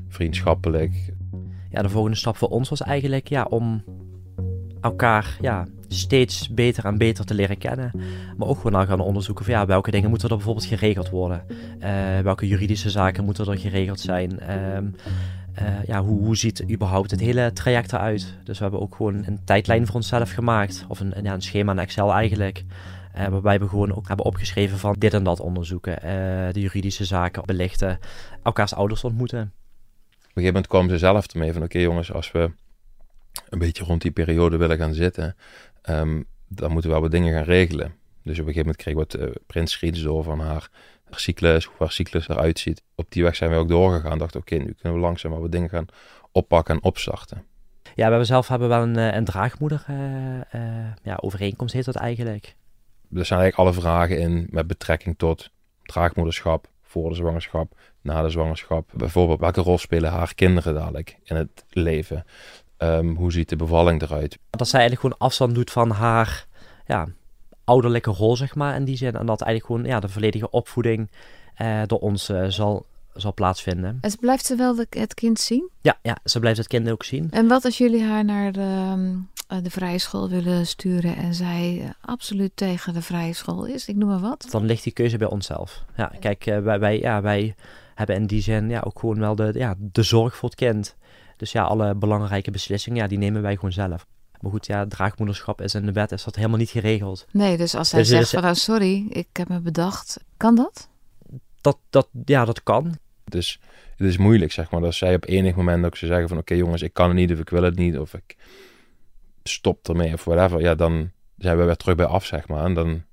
vriendschappelijk. 0.09 1.13
Ja, 1.71 1.83
de 1.83 1.89
volgende 1.89 2.17
stap 2.17 2.37
voor 2.37 2.49
ons 2.49 2.69
was 2.69 2.83
eigenlijk 2.83 3.29
ja, 3.29 3.45
om 3.45 3.85
elkaar 4.81 5.37
ja, 5.41 5.67
steeds 5.89 6.49
beter 6.49 6.85
en 6.85 6.99
beter 6.99 7.25
te 7.25 7.35
leren 7.35 7.59
kennen. 7.59 7.91
Maar 8.37 8.49
ook 8.49 8.61
gewoon 8.61 8.87
gaan 8.87 9.01
onderzoeken 9.01 9.45
van 9.45 9.55
ja, 9.55 9.67
welke 9.67 9.91
dingen 9.91 10.11
moeten 10.11 10.29
er 10.29 10.37
bijvoorbeeld 10.37 10.67
geregeld 10.67 11.11
worden. 11.11 11.45
Uh, 11.81 12.19
welke 12.19 12.49
juridische 12.49 12.91
zaken 12.91 13.25
moeten 13.25 13.47
er 13.47 13.59
geregeld 13.59 14.01
zijn. 14.01 14.39
Uh, 14.43 14.77
uh, 15.63 15.85
ja, 15.87 16.03
hoe, 16.03 16.21
hoe 16.21 16.37
ziet 16.37 16.71
überhaupt 16.71 17.11
het 17.11 17.21
hele 17.21 17.53
traject 17.53 17.93
eruit? 17.93 18.39
Dus 18.45 18.57
we 18.57 18.63
hebben 18.63 18.81
ook 18.81 18.95
gewoon 18.95 19.25
een 19.27 19.45
tijdlijn 19.45 19.87
voor 19.87 19.95
onszelf 19.95 20.31
gemaakt. 20.31 20.85
Of 20.89 21.01
een, 21.01 21.15
ja, 21.23 21.33
een 21.33 21.43
schema 21.43 21.73
in 21.73 21.79
Excel 21.79 22.13
eigenlijk. 22.13 22.65
Uh, 23.19 23.27
waarbij 23.27 23.59
we 23.59 23.69
gewoon 23.69 23.95
ook 23.95 24.09
hebben 24.09 24.27
opgeschreven 24.27 24.79
van 24.79 24.97
dit 24.99 25.15
en 25.15 25.25
dat 25.25 25.41
onderzoeken. 25.41 25.99
De 26.53 26.61
juridische 26.61 27.05
zaken 27.05 27.43
belichten. 27.47 27.99
Elkaars 28.43 28.75
ouders 28.75 29.05
ontmoeten. 29.05 29.53
Op 30.33 30.39
een 30.39 30.43
gegeven 30.43 30.53
moment 30.53 30.67
kwamen 30.67 30.91
ze 30.91 30.99
zelf 30.99 31.27
ermee 31.27 31.53
van 31.53 31.63
oké 31.63 31.71
okay, 31.71 31.83
jongens, 31.83 32.13
als 32.13 32.33
we 32.33 32.51
een 33.49 33.59
beetje 33.59 33.85
rond 33.85 34.03
die 34.03 34.11
periode 34.11 34.57
willen 34.57 34.77
gaan 34.77 34.95
zitten, 34.95 35.37
um, 35.89 36.27
dan 36.49 36.71
moeten 36.71 36.91
we 36.91 36.97
wel 36.97 37.05
wat 37.05 37.11
dingen 37.11 37.35
gaan 37.35 37.45
regelen. 37.45 37.95
Dus 38.23 38.39
op 38.39 38.47
een 38.47 38.53
gegeven 38.53 38.59
moment 38.59 38.77
kregen 38.77 39.01
we 39.01 39.07
het 39.09 39.37
uh, 39.37 39.43
prins 39.47 39.73
screens 39.73 40.03
door 40.03 40.25
van 40.25 40.41
haar 40.41 40.71
cyclus, 41.11 41.65
hoe 41.65 41.75
haar 41.79 41.93
cyclus 41.93 42.29
eruit 42.29 42.59
ziet. 42.59 42.83
Op 42.95 43.07
die 43.09 43.23
weg 43.23 43.37
zijn 43.37 43.51
we 43.51 43.57
ook 43.57 43.69
doorgegaan. 43.69 44.19
Dachten 44.19 44.41
oké, 44.41 44.55
okay, 44.55 44.67
nu 44.67 44.73
kunnen 44.73 44.99
we 44.99 45.05
langzaam 45.05 45.33
wat 45.33 45.53
dingen 45.53 45.69
gaan 45.69 45.87
oppakken 46.33 46.75
en 46.75 46.83
opstarten. 46.83 47.45
Ja, 47.83 47.93
we 47.95 48.03
hebben 48.03 48.27
zelf 48.27 48.49
hebben 48.49 48.69
wel 48.69 48.83
een, 48.83 48.97
een 49.17 49.25
draagmoeder 49.25 49.85
ja, 51.03 51.19
overeenkomst 51.21 51.75
heet 51.75 51.85
dat 51.85 51.97
eigenlijk 51.97 52.57
er 53.15 53.25
zijn 53.25 53.41
eigenlijk 53.41 53.69
alle 53.69 53.81
vragen 53.81 54.19
in 54.19 54.47
met 54.51 54.67
betrekking 54.67 55.19
tot 55.19 55.51
draagmoederschap, 55.83 56.69
voor 56.93 57.09
de 57.09 57.15
zwangerschap, 57.15 57.75
na 58.01 58.23
de 58.23 58.31
zwangerschap. 58.31 58.91
Bijvoorbeeld, 58.95 59.41
welke 59.41 59.61
rol 59.61 59.79
spelen 59.79 60.11
haar 60.11 60.35
kinderen 60.35 60.75
dadelijk 60.75 61.19
in 61.23 61.37
het 61.37 61.65
leven? 61.69 62.25
Um, 62.79 63.17
hoe 63.17 63.33
ziet 63.33 63.49
de 63.49 63.57
bevalling 63.57 64.03
eruit? 64.03 64.39
Dat 64.51 64.69
zij 64.69 64.81
eigenlijk 64.81 65.01
gewoon 65.01 65.29
afstand 65.29 65.55
doet 65.55 65.71
van 65.71 65.91
haar 65.91 66.47
ja, 66.87 67.09
ouderlijke 67.65 68.11
rol, 68.11 68.37
zeg 68.37 68.55
maar, 68.55 68.77
in 68.77 68.85
die 68.85 68.97
zin. 68.97 69.15
En 69.15 69.27
dat 69.27 69.41
eigenlijk 69.41 69.67
gewoon 69.67 69.95
ja, 69.95 70.01
de 70.01 70.09
volledige 70.09 70.51
opvoeding 70.51 71.11
uh, 71.63 71.83
door 71.87 71.99
ons 71.99 72.31
uh, 72.31 72.45
zal, 72.49 72.87
zal 73.15 73.35
plaatsvinden. 73.35 73.99
En 74.01 74.13
blijft 74.21 74.47
ze 74.47 74.57
wel 74.57 74.75
de, 74.75 74.87
het 74.91 75.15
kind 75.15 75.39
zien? 75.39 75.71
Ja, 75.81 75.99
ja, 76.03 76.17
ze 76.25 76.41
blijft 76.41 76.59
het 76.59 76.69
kind 76.69 76.91
ook 76.91 77.05
zien. 77.05 77.31
En 77.31 77.49
wat 77.49 77.65
als 77.65 77.79
jullie 77.79 78.03
haar 78.03 78.25
naar 78.25 78.53
de, 78.53 78.61
eh, 78.61 79.01
de 79.63 79.71
vrije 79.71 79.99
school 79.99 80.29
willen 80.29 80.67
sturen 80.67 81.17
en 81.17 81.35
zij 81.35 81.81
eh, 81.83 81.91
absoluut 82.01 82.53
tegen 82.55 82.95
de 82.95 83.03
vrije 83.03 83.33
school 83.33 83.65
is, 83.65 83.89
ik 83.89 83.97
noem 83.97 84.09
maar 84.09 84.21
wat. 84.21 84.47
Dan 84.51 84.65
ligt 84.65 84.83
die 84.83 84.93
keuze 84.93 85.17
bij 85.17 85.29
onszelf. 85.29 85.85
Ja, 85.97 86.13
kijk, 86.21 86.47
uh, 86.47 86.59
wij, 86.59 86.81
wij, 86.81 86.99
ja, 86.99 87.23
wij 87.23 87.55
hebben 87.95 88.17
in 88.17 88.27
die 88.27 88.43
zin 88.43 88.69
ja, 88.69 88.81
ook 88.81 88.99
gewoon 88.99 89.19
wel 89.19 89.35
de, 89.35 89.51
ja, 89.55 89.75
de 89.79 90.03
zorg 90.03 90.37
voor 90.37 90.49
het 90.49 90.59
kind. 90.59 90.97
Dus 91.37 91.53
ja, 91.53 91.63
alle 91.63 91.95
belangrijke 91.95 92.51
beslissingen, 92.51 93.03
ja, 93.03 93.09
die 93.09 93.19
nemen 93.19 93.43
wij 93.43 93.55
gewoon 93.55 93.73
zelf. 93.73 94.07
Maar 94.41 94.51
goed, 94.51 94.67
ja, 94.67 94.87
draagmoederschap 94.87 95.61
is 95.61 95.75
in 95.75 95.87
de 95.87 95.93
wet 95.93 96.13
is 96.13 96.25
dat 96.25 96.37
helemaal 96.37 96.59
niet 96.59 96.71
geregeld. 96.71 97.27
Nee, 97.31 97.57
dus 97.57 97.75
als 97.75 97.89
zij 97.89 97.99
dus 97.99 98.09
zegt 98.09 98.31
van, 98.31 98.45
oh, 98.45 98.53
sorry, 98.53 99.07
ik 99.09 99.29
heb 99.33 99.49
me 99.49 99.61
bedacht, 99.61 100.25
kan 100.37 100.55
dat? 100.55 100.89
Dat, 101.61 101.79
dat, 101.91 102.09
ja, 102.25 102.45
dat 102.45 102.63
kan. 102.63 102.99
Dus 103.25 103.61
het 103.97 104.09
is 104.09 104.17
moeilijk, 104.17 104.53
zeg 104.53 104.71
maar. 104.71 104.85
Als 104.85 104.99
zij 104.99 105.15
op 105.15 105.25
enig 105.25 105.55
moment 105.55 105.85
ook 105.85 105.97
ze 105.97 106.07
zeggen 106.07 106.29
van, 106.29 106.39
oké 106.39 106.55
jongens, 106.55 106.83
ik 106.83 106.93
kan 106.93 107.09
het 107.09 107.17
niet 107.17 107.33
of 107.33 107.39
ik 107.39 107.49
wil 107.49 107.63
het 107.63 107.77
niet 107.77 107.99
of 107.99 108.15
ik 108.15 108.37
stop 109.43 109.89
ermee 109.89 110.13
of 110.13 110.25
whatever, 110.25 110.61
ja, 110.61 110.75
dan 110.75 111.11
zijn 111.37 111.57
we 111.57 111.65
weer 111.65 111.77
terug 111.77 111.97
bij 111.97 112.07
af, 112.07 112.25
zeg 112.25 112.49
maar. 112.49 112.65
En 112.65 112.75
dan 112.75 113.05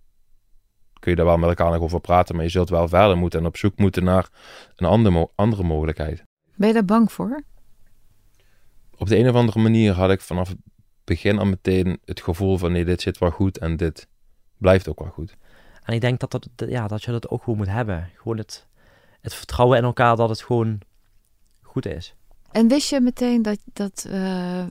kun 1.00 1.12
je 1.12 1.18
daar 1.18 1.26
wel 1.26 1.38
met 1.38 1.50
elkaar 1.50 1.72
nog 1.72 1.82
over 1.82 2.00
praten. 2.00 2.36
Maar 2.36 2.44
je 2.44 2.50
zult 2.50 2.70
wel 2.70 2.88
verder 2.88 3.18
moeten 3.18 3.40
en 3.40 3.46
op 3.46 3.58
zoek 3.58 3.78
moeten 3.78 4.04
naar 4.04 4.30
een 4.76 4.88
andere, 4.88 5.30
andere 5.36 5.64
mogelijkheid. 5.64 6.24
Ben 6.56 6.68
je 6.68 6.74
daar 6.74 6.86
bang 6.86 7.12
voor? 7.12 7.44
Op 8.98 9.08
de 9.08 9.18
een 9.18 9.30
of 9.30 9.36
andere 9.36 9.60
manier 9.60 9.94
had 9.94 10.12
ik 10.12 10.22
vanaf 10.22 10.48
het 10.48 10.58
begin 11.04 11.40
al 11.40 11.46
meteen 11.46 12.00
het 12.06 12.22
gevoel 12.22 12.58
van 12.58 12.72
nee, 12.72 12.86
dit 12.86 13.02
zit 13.02 13.18
wel 13.18 13.30
goed 13.30 13.58
en 13.58 13.78
dit 13.78 14.08
blijft 14.58 14.88
ook 14.88 15.00
wel 15.00 15.10
goed. 15.10 15.36
En 15.84 15.94
ik 15.94 16.02
denk 16.02 16.20
dat, 16.20 16.32
dat, 16.32 16.70
ja, 16.70 16.88
dat 16.88 17.04
je 17.04 17.12
dat 17.12 17.30
ook 17.30 17.44
gewoon 17.44 17.58
moet 17.58 17.70
hebben. 17.70 18.10
Gewoon 18.16 18.38
het, 18.38 18.68
het 19.22 19.34
vertrouwen 19.34 19.78
in 19.78 19.84
elkaar 19.84 20.16
dat 20.16 20.30
het 20.30 20.42
gewoon 20.42 20.80
goed 21.62 21.86
is. 21.86 22.16
En 22.52 22.68
wist 22.68 22.90
je 22.90 23.00
meteen 23.00 23.42
dat, 23.42 23.60
dat 23.74 24.06
uh, 24.10 24.66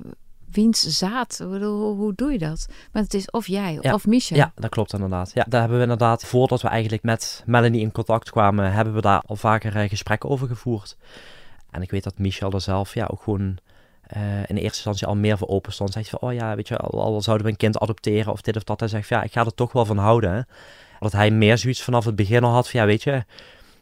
wiens 0.50 0.82
zaad, 0.98 1.38
hoe, 1.38 1.64
hoe, 1.74 2.12
doe 2.14 2.32
je 2.32 2.38
dat? 2.38 2.68
Want 2.92 3.04
het 3.04 3.14
is 3.14 3.30
of 3.30 3.46
jij 3.46 3.92
of 3.92 4.06
Michel. 4.06 4.36
Ja, 4.36 4.52
dat 4.54 4.70
klopt 4.70 4.92
inderdaad. 4.92 5.30
Ja, 5.34 5.44
daar 5.48 5.60
hebben 5.60 5.78
we 5.78 5.84
inderdaad, 5.84 6.24
voordat 6.24 6.62
we 6.62 6.68
eigenlijk 6.68 7.02
met 7.02 7.42
Melanie 7.46 7.80
in 7.80 7.92
contact 7.92 8.30
kwamen, 8.30 8.72
hebben 8.72 8.94
we 8.94 9.00
daar 9.00 9.22
al 9.26 9.36
vaker 9.36 9.76
uh, 9.76 9.88
gesprekken 9.88 10.30
over 10.30 10.48
gevoerd. 10.48 10.96
En 11.70 11.82
ik 11.82 11.90
weet 11.90 12.04
dat 12.04 12.18
Michel 12.18 12.50
er 12.50 12.60
zelf 12.60 12.94
ja, 12.94 13.06
ook 13.10 13.22
gewoon 13.22 13.58
uh, 14.16 14.38
in 14.38 14.56
eerste 14.56 14.62
instantie 14.62 15.06
al 15.06 15.16
meer 15.16 15.38
voor 15.38 15.48
open 15.48 15.72
stond. 15.72 15.92
Zegt 15.92 16.08
van, 16.08 16.20
oh 16.20 16.32
ja, 16.32 16.56
weet 16.56 16.68
je, 16.68 16.76
al, 16.76 17.02
al, 17.02 17.22
zouden 17.22 17.46
we 17.46 17.52
een 17.52 17.58
kind 17.58 17.78
adopteren 17.78 18.32
of 18.32 18.40
dit 18.40 18.56
of 18.56 18.64
dat. 18.64 18.80
Hij 18.80 18.88
zegt 18.88 19.08
ja, 19.08 19.22
ik 19.22 19.32
ga 19.32 19.44
er 19.44 19.54
toch 19.54 19.72
wel 19.72 19.84
van 19.84 19.98
houden. 19.98 20.48
Dat 20.98 21.12
hij 21.12 21.30
meer 21.30 21.58
zoiets 21.58 21.82
vanaf 21.82 22.04
het 22.04 22.16
begin 22.16 22.44
al 22.44 22.52
had 22.52 22.70
van, 22.70 22.80
ja, 22.80 22.86
weet 22.86 23.02
je, 23.02 23.24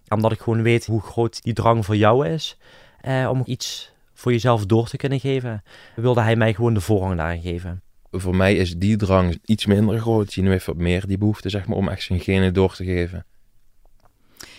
omdat 0.09 0.33
ik 0.33 0.41
gewoon 0.41 0.63
weet 0.63 0.87
hoe 0.87 1.01
groot 1.01 1.43
die 1.43 1.53
drang 1.53 1.85
voor 1.85 1.97
jou 1.97 2.29
is. 2.29 2.57
Uh, 3.03 3.29
om 3.31 3.43
iets 3.45 3.93
voor 4.17 4.33
jezelf 4.33 4.67
door 4.67 4.89
te 4.89 4.97
kunnen 4.97 5.21
geven, 5.21 5.63
wilde 5.97 6.21
hij 6.21 6.37
mij 6.37 6.55
gewoon 6.55 6.75
de 6.75 6.81
voorrang 6.81 7.17
daarin 7.17 7.41
geven. 7.41 7.83
Voor 8.11 8.37
mij 8.37 8.57
is 8.57 8.77
die 8.77 8.97
drang 8.97 9.39
iets 9.45 9.67
minder 9.67 9.99
groot. 9.99 10.33
Zie 10.33 10.49
heeft 10.49 10.67
wat 10.67 10.77
meer 10.77 11.07
die 11.07 11.19
behoefte, 11.19 11.49
zeg 11.49 11.67
maar, 11.67 11.77
om 11.77 11.89
echt 11.89 12.03
zijn 12.03 12.21
genen 12.21 12.55
door 12.55 12.75
te 12.75 12.85
geven. 12.85 13.25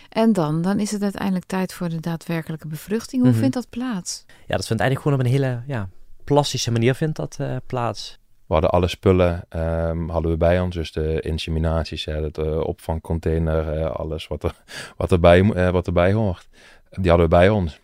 En 0.09 0.33
dan? 0.33 0.61
Dan 0.61 0.79
is 0.79 0.91
het 0.91 1.03
uiteindelijk 1.03 1.45
tijd 1.45 1.73
voor 1.73 1.89
de 1.89 1.99
daadwerkelijke 1.99 2.67
bevruchting. 2.67 3.21
Hoe 3.21 3.31
mhm. 3.31 3.39
vindt 3.39 3.53
dat 3.53 3.69
plaats? 3.69 4.25
Ja, 4.27 4.55
dat 4.55 4.67
vindt 4.67 4.81
eigenlijk 4.81 5.01
gewoon 5.01 5.19
op 5.19 5.25
een 5.25 5.31
hele 5.31 5.61
ja, 5.67 5.89
plastische 6.23 6.71
manier 6.71 6.95
vindt 6.95 7.15
dat 7.15 7.37
uh, 7.41 7.55
plaats. 7.65 8.19
We 8.47 8.53
hadden 8.53 8.71
alle 8.71 8.87
spullen 8.87 9.43
um, 9.55 10.09
hadden 10.09 10.31
we 10.31 10.37
bij 10.37 10.59
ons. 10.59 10.75
Dus 10.75 10.91
de 10.91 11.21
inseminaties, 11.21 12.05
hè, 12.05 12.31
de 12.31 12.43
uh, 12.45 12.59
opvangcontainer, 12.59 13.79
uh, 13.79 13.91
alles 13.91 14.27
wat, 14.27 14.43
er, 14.43 14.55
wat, 14.97 15.11
erbij, 15.11 15.41
uh, 15.41 15.69
wat 15.69 15.87
erbij 15.87 16.13
hoort. 16.13 16.47
Die 16.89 17.09
hadden 17.09 17.29
we 17.29 17.35
bij 17.35 17.49
ons. 17.49 17.79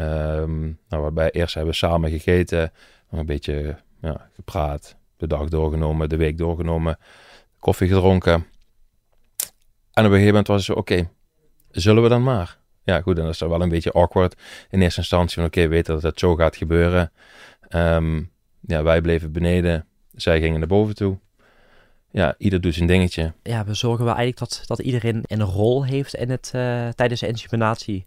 Um, 0.00 0.78
nou, 0.88 1.02
waarbij 1.02 1.30
eerst 1.30 1.54
hebben 1.54 1.72
we 1.72 1.78
samen 1.78 2.10
gegeten, 2.10 2.72
een 3.10 3.26
beetje 3.26 3.76
ja, 4.00 4.30
gepraat, 4.34 4.96
de 5.16 5.26
dag 5.26 5.48
doorgenomen, 5.48 6.08
de 6.08 6.16
week 6.16 6.38
doorgenomen, 6.38 6.98
koffie 7.58 7.88
gedronken. 7.88 8.32
En 9.92 10.04
op 10.04 10.10
een 10.10 10.18
gegeven 10.18 10.26
moment 10.26 10.46
was 10.46 10.56
het 10.56 10.66
zo, 10.66 10.72
oké, 10.72 11.10
zullen 11.70 12.02
we 12.02 12.08
dan 12.08 12.22
maar? 12.22 12.58
Ja, 12.84 13.00
goed, 13.00 13.16
dan 13.16 13.28
is 13.28 13.38
dat 13.38 13.48
wel 13.48 13.62
een 13.62 13.68
beetje 13.68 13.92
awkward 13.92 14.40
in 14.70 14.82
eerste 14.82 15.00
instantie. 15.00 15.34
Van 15.34 15.44
oké, 15.44 15.68
weten 15.68 15.94
dat 15.94 16.02
het 16.02 16.18
zo 16.18 16.34
gaat 16.34 16.56
gebeuren. 16.56 17.12
Um, 17.68 18.30
ja, 18.60 18.82
wij 18.82 19.00
bleven 19.00 19.32
beneden. 19.32 19.86
Zij 20.14 20.40
gingen 20.40 20.58
naar 20.58 20.68
boven 20.68 20.94
toe. 20.94 21.18
Ja, 22.10 22.34
ieder 22.38 22.60
doet 22.60 22.74
zijn 22.74 22.86
dingetje. 22.86 23.32
Ja, 23.42 23.64
we 23.64 23.74
zorgen 23.74 24.04
wel 24.04 24.14
eigenlijk 24.14 24.50
dat, 24.50 24.62
dat 24.66 24.78
iedereen 24.78 25.22
een 25.26 25.42
rol 25.42 25.84
heeft 25.84 26.14
in 26.14 26.30
het, 26.30 26.52
uh, 26.54 26.88
tijdens 26.88 27.20
de 27.20 27.26
inseminatie. 27.26 28.06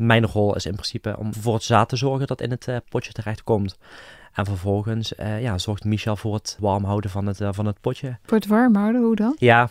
Mijn 0.00 0.26
rol 0.26 0.54
is 0.54 0.66
in 0.66 0.72
principe 0.72 1.16
om 1.18 1.34
voor 1.34 1.54
het 1.54 1.62
zaad 1.62 1.88
te 1.88 1.96
zorgen 1.96 2.26
dat 2.26 2.40
in 2.40 2.50
het 2.50 2.68
uh, 2.68 2.76
potje 2.88 3.12
terecht 3.12 3.42
komt. 3.42 3.78
En 4.32 4.44
vervolgens 4.44 5.12
uh, 5.12 5.42
ja, 5.42 5.58
zorgt 5.58 5.84
Michel 5.84 6.16
voor 6.16 6.34
het 6.34 6.56
warm 6.60 6.84
houden 6.84 7.10
van 7.10 7.26
het, 7.26 7.40
van 7.50 7.66
het 7.66 7.80
potje. 7.80 8.18
Voor 8.22 8.38
het 8.38 8.46
warm 8.46 8.74
houden, 8.74 9.02
hoe 9.02 9.16
dan? 9.16 9.36
Ja, 9.38 9.70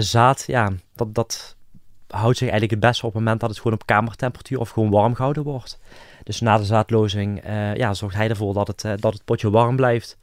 zaad, 0.00 0.44
ja, 0.46 0.72
dat, 0.94 1.14
dat 1.14 1.56
houdt 2.06 2.36
zich 2.36 2.48
eigenlijk 2.48 2.70
het 2.70 2.90
beste 2.90 3.06
op 3.06 3.12
het 3.12 3.22
moment 3.22 3.40
dat 3.40 3.50
het 3.50 3.58
gewoon 3.58 3.72
op 3.72 3.86
kamertemperatuur 3.86 4.58
of 4.58 4.70
gewoon 4.70 4.90
warm 4.90 5.14
gehouden 5.14 5.42
wordt. 5.42 5.80
Dus 6.22 6.40
na 6.40 6.56
de 6.56 6.64
zaadlozing 6.64 7.42
ja, 7.74 7.94
zorgt 7.94 8.16
hij 8.16 8.28
ervoor 8.28 8.54
dat 8.54 8.66
het, 8.66 9.02
dat 9.02 9.12
het 9.12 9.24
potje 9.24 9.50
warm 9.50 9.76
blijft. 9.76 10.18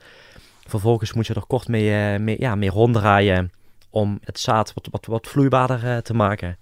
Vervolgens 0.68 1.14
moet 1.14 1.28
je 1.28 1.34
er 1.34 1.46
kort 1.48 1.68
mee, 1.68 2.20
mee, 2.20 2.36
ja, 2.40 2.56
mee 2.56 2.70
ronddraaien 2.70 3.52
om 3.90 4.20
het 4.24 4.40
zaad 4.40 4.74
wat, 4.74 4.88
wat, 4.92 5.06
wat 5.06 5.28
vloeibaarder 5.28 6.04
te 6.04 6.14
maken. 6.14 6.58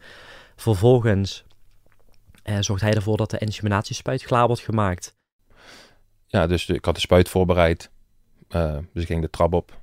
Vervolgens 0.55 1.44
zorgt 2.59 2.81
hij 2.81 2.93
ervoor 2.93 3.17
dat 3.17 3.29
de 3.29 3.37
inseminatiespuit 3.37 4.23
klaar 4.23 4.47
wordt 4.47 4.61
gemaakt. 4.61 5.15
Ja, 6.27 6.47
dus 6.47 6.69
ik 6.69 6.85
had 6.85 6.95
de 6.95 7.01
spuit 7.01 7.29
voorbereid. 7.29 7.91
dus 8.47 9.01
ik 9.01 9.07
ging 9.07 9.21
de 9.21 9.29
trap 9.29 9.53
op. 9.53 9.81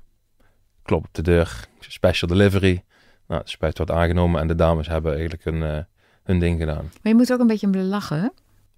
Klop 0.83 1.05
op 1.05 1.13
de 1.13 1.21
deur. 1.21 1.67
Special 1.79 2.29
delivery. 2.29 2.83
Nou, 3.27 3.43
de 3.43 3.49
spuit 3.49 3.77
wordt 3.77 3.91
aangenomen 3.91 4.41
en 4.41 4.47
de 4.47 4.55
dames 4.55 4.87
hebben 4.87 5.11
eigenlijk 5.11 5.43
hun, 5.43 5.61
uh, 5.61 5.77
hun 6.23 6.39
ding 6.39 6.59
gedaan. 6.59 6.83
Maar 6.83 7.11
je 7.11 7.15
moet 7.15 7.33
ook 7.33 7.39
een 7.39 7.47
beetje 7.47 7.67
om 7.67 7.75
lachen, 7.75 8.19
hè? 8.21 8.27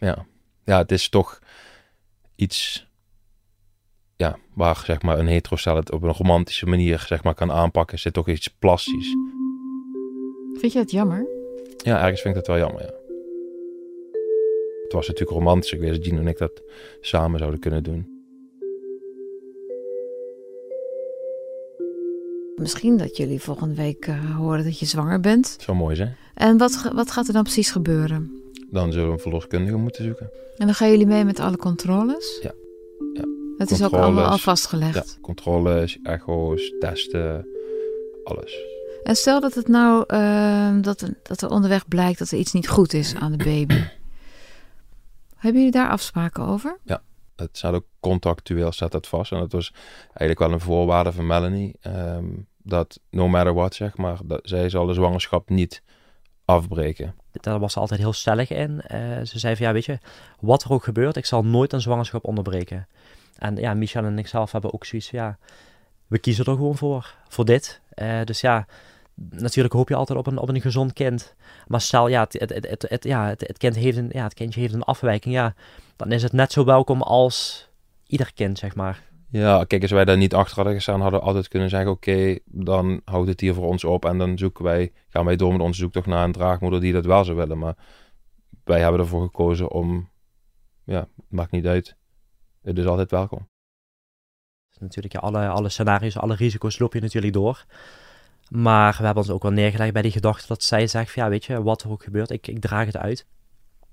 Ja. 0.07 0.25
ja, 0.63 0.77
het 0.77 0.91
is 0.91 1.09
toch 1.09 1.39
iets 2.35 2.87
ja, 4.15 4.37
waar 4.53 4.81
zeg 4.85 5.01
maar, 5.01 5.19
een 5.19 5.27
heterostel 5.27 5.75
het 5.75 5.91
op 5.91 6.03
een 6.03 6.13
romantische 6.13 6.65
manier 6.65 6.99
zeg 6.99 7.23
maar, 7.23 7.33
kan 7.33 7.51
aanpakken. 7.51 7.99
Zit 7.99 8.13
toch 8.13 8.27
iets 8.27 8.47
plastisch. 8.47 9.15
Vind 10.53 10.73
je 10.73 10.79
het 10.79 10.91
jammer? 10.91 11.27
Ja, 11.77 12.01
ergens 12.01 12.21
vind 12.21 12.35
ik 12.35 12.45
dat 12.45 12.55
wel 12.55 12.65
jammer, 12.65 12.83
ja. 12.83 13.04
Het 14.85 14.93
was 14.93 15.07
natuurlijk 15.07 15.37
romantisch 15.37 15.69
geweest 15.69 15.95
dat 15.95 16.03
Gino 16.03 16.19
en 16.19 16.27
ik 16.27 16.37
dat 16.37 16.61
samen 17.01 17.39
zouden 17.39 17.59
kunnen 17.59 17.83
doen. 17.83 18.13
Misschien 22.55 22.97
dat 22.97 23.17
jullie 23.17 23.41
volgende 23.41 23.75
week 23.75 24.07
uh, 24.07 24.35
horen 24.37 24.63
dat 24.63 24.79
je 24.79 24.85
zwanger 24.85 25.19
bent. 25.19 25.57
Zo 25.59 25.73
mooi 25.75 25.95
zijn. 25.95 26.15
En 26.33 26.57
wat, 26.57 26.91
wat 26.93 27.11
gaat 27.11 27.27
er 27.27 27.33
dan 27.33 27.43
precies 27.43 27.71
gebeuren? 27.71 28.41
Dan 28.69 28.91
zullen 28.91 29.07
we 29.07 29.13
een 29.13 29.19
verloskundige 29.19 29.77
moeten 29.77 30.03
zoeken. 30.03 30.29
En 30.57 30.65
dan 30.65 30.75
gaan 30.75 30.89
jullie 30.89 31.05
mee 31.05 31.23
met 31.25 31.39
alle 31.39 31.57
controles? 31.57 32.39
Ja. 32.41 32.51
ja. 33.13 33.23
Het 33.57 33.71
is 33.71 33.83
ook 33.83 33.93
allemaal 33.93 34.25
al 34.25 34.37
vastgelegd? 34.37 34.95
Ja, 34.95 35.21
controles, 35.21 35.99
echo's, 36.03 36.73
testen, 36.79 37.47
alles. 38.23 38.57
En 39.03 39.15
stel 39.15 39.39
dat 39.39 39.53
het 39.53 39.67
nou, 39.67 40.03
uh, 40.13 40.81
dat, 40.81 41.09
dat 41.23 41.41
er 41.41 41.49
onderweg 41.49 41.87
blijkt 41.87 42.19
dat 42.19 42.31
er 42.31 42.37
iets 42.37 42.53
niet 42.53 42.67
goed 42.67 42.93
is 42.93 43.15
aan 43.15 43.31
de 43.31 43.43
baby. 43.43 43.81
Hebben 45.45 45.63
jullie 45.63 45.79
daar 45.79 45.89
afspraken 45.89 46.43
over? 46.43 46.77
Ja, 46.83 47.01
het 47.35 47.57
staat 47.57 47.73
ook 47.73 47.85
contractueel 47.99 48.71
staat 48.71 48.91
dat 48.91 49.07
vast. 49.07 49.31
En 49.31 49.39
dat 49.39 49.51
was 49.51 49.73
eigenlijk 50.07 50.39
wel 50.39 50.51
een 50.51 50.59
voorwaarde 50.59 51.11
van 51.11 51.27
Melanie. 51.27 51.75
Ehm, 51.81 52.25
dat 52.57 52.99
no 53.09 53.27
matter 53.27 53.53
what, 53.53 53.75
zeg 53.75 53.97
maar, 53.97 54.17
dat, 54.25 54.39
zij 54.43 54.69
zal 54.69 54.85
de 54.85 54.93
zwangerschap 54.93 55.49
niet 55.49 55.83
afbreken. 56.45 57.15
Daar 57.31 57.59
was 57.59 57.73
ze 57.73 57.79
altijd 57.79 57.99
heel 57.99 58.13
stellig 58.13 58.49
in. 58.49 58.71
Uh, 58.71 59.21
ze 59.23 59.39
zei 59.39 59.55
van 59.55 59.65
ja, 59.65 59.73
weet 59.73 59.85
je, 59.85 59.97
wat 60.39 60.63
er 60.63 60.71
ook 60.71 60.83
gebeurt, 60.83 61.15
ik 61.15 61.25
zal 61.25 61.45
nooit 61.45 61.73
een 61.73 61.81
zwangerschap 61.81 62.23
onderbreken. 62.23 62.87
En 63.37 63.55
ja, 63.55 63.73
Michel 63.73 64.03
en 64.03 64.19
ik 64.19 64.27
zelf 64.27 64.51
hebben 64.51 64.73
ook 64.73 64.85
zoiets 64.85 65.09
van 65.09 65.19
ja, 65.19 65.37
we 66.07 66.19
kiezen 66.19 66.45
er 66.45 66.53
gewoon 66.53 66.77
voor, 66.77 67.15
voor 67.27 67.45
dit. 67.45 67.81
Uh, 67.95 68.23
dus 68.23 68.41
ja, 68.41 68.67
natuurlijk 69.15 69.73
hoop 69.73 69.89
je 69.89 69.95
altijd 69.95 70.19
op 70.19 70.27
een, 70.27 70.37
op 70.37 70.49
een 70.49 70.61
gezond 70.61 70.93
kind. 70.93 71.35
Maar 71.67 71.81
stel, 71.81 72.07
ja, 72.07 72.21
het, 72.21 72.33
het, 72.33 72.67
het, 72.69 72.85
het, 72.89 73.03
ja, 73.03 73.27
het, 73.27 73.47
het, 73.47 73.57
kind 73.57 73.75
heeft 73.75 73.97
een, 73.97 74.09
ja, 74.11 74.23
het 74.23 74.33
kindje 74.33 74.59
heeft 74.59 74.73
een 74.73 74.83
afwijking, 74.83 75.33
ja, 75.33 75.53
dan 75.95 76.11
is 76.11 76.23
het 76.23 76.33
net 76.33 76.51
zo 76.51 76.65
welkom 76.65 77.01
als 77.01 77.67
ieder 78.07 78.33
kind, 78.33 78.57
zeg 78.57 78.75
maar. 78.75 79.03
Ja, 79.29 79.63
kijk, 79.63 79.81
als 79.81 79.91
wij 79.91 80.05
daar 80.05 80.17
niet 80.17 80.33
achter 80.33 80.55
hadden 80.55 80.73
gestaan, 80.73 81.01
hadden 81.01 81.19
we 81.19 81.25
altijd 81.25 81.47
kunnen 81.47 81.69
zeggen: 81.69 81.91
Oké, 81.91 82.37
dan 82.45 83.01
houdt 83.05 83.29
het 83.29 83.39
hier 83.39 83.53
voor 83.53 83.67
ons 83.67 83.83
op. 83.83 84.05
En 84.05 84.17
dan 84.17 84.37
zoeken 84.37 84.63
wij, 84.63 84.91
gaan 85.07 85.25
wij 85.25 85.35
door 85.35 85.51
met 85.51 85.61
onze 85.61 85.79
zoektocht 85.79 86.05
naar 86.05 86.23
een 86.23 86.31
draagmoeder 86.31 86.81
die 86.81 86.93
dat 86.93 87.05
wel 87.05 87.23
zou 87.23 87.37
willen. 87.37 87.57
Maar 87.57 87.75
wij 88.63 88.81
hebben 88.81 88.99
ervoor 88.99 89.21
gekozen 89.21 89.71
om, 89.71 90.09
ja, 90.83 91.07
maakt 91.27 91.51
niet 91.51 91.65
uit. 91.65 91.95
Het 92.61 92.77
is 92.77 92.85
altijd 92.85 93.11
welkom. 93.11 93.47
Natuurlijk, 94.79 95.13
ja, 95.13 95.19
alle, 95.19 95.47
alle 95.47 95.69
scenario's, 95.69 96.17
alle 96.17 96.35
risico's 96.35 96.79
loop 96.79 96.93
je 96.93 97.01
natuurlijk 97.01 97.33
door. 97.33 97.65
Maar 98.49 98.95
we 98.97 99.05
hebben 99.05 99.23
ons 99.23 99.31
ook 99.31 99.43
wel 99.43 99.51
neergelegd 99.51 99.93
bij 99.93 100.01
die 100.01 100.11
gedachte 100.11 100.47
dat 100.47 100.63
zij 100.63 100.87
zegt: 100.87 101.11
van, 101.11 101.23
Ja, 101.23 101.29
weet 101.29 101.45
je, 101.45 101.63
wat 101.63 101.83
er 101.83 101.89
ook 101.89 102.03
gebeurt, 102.03 102.29
ik, 102.29 102.47
ik 102.47 102.61
draag 102.61 102.85
het 102.85 102.97
uit. 102.97 103.25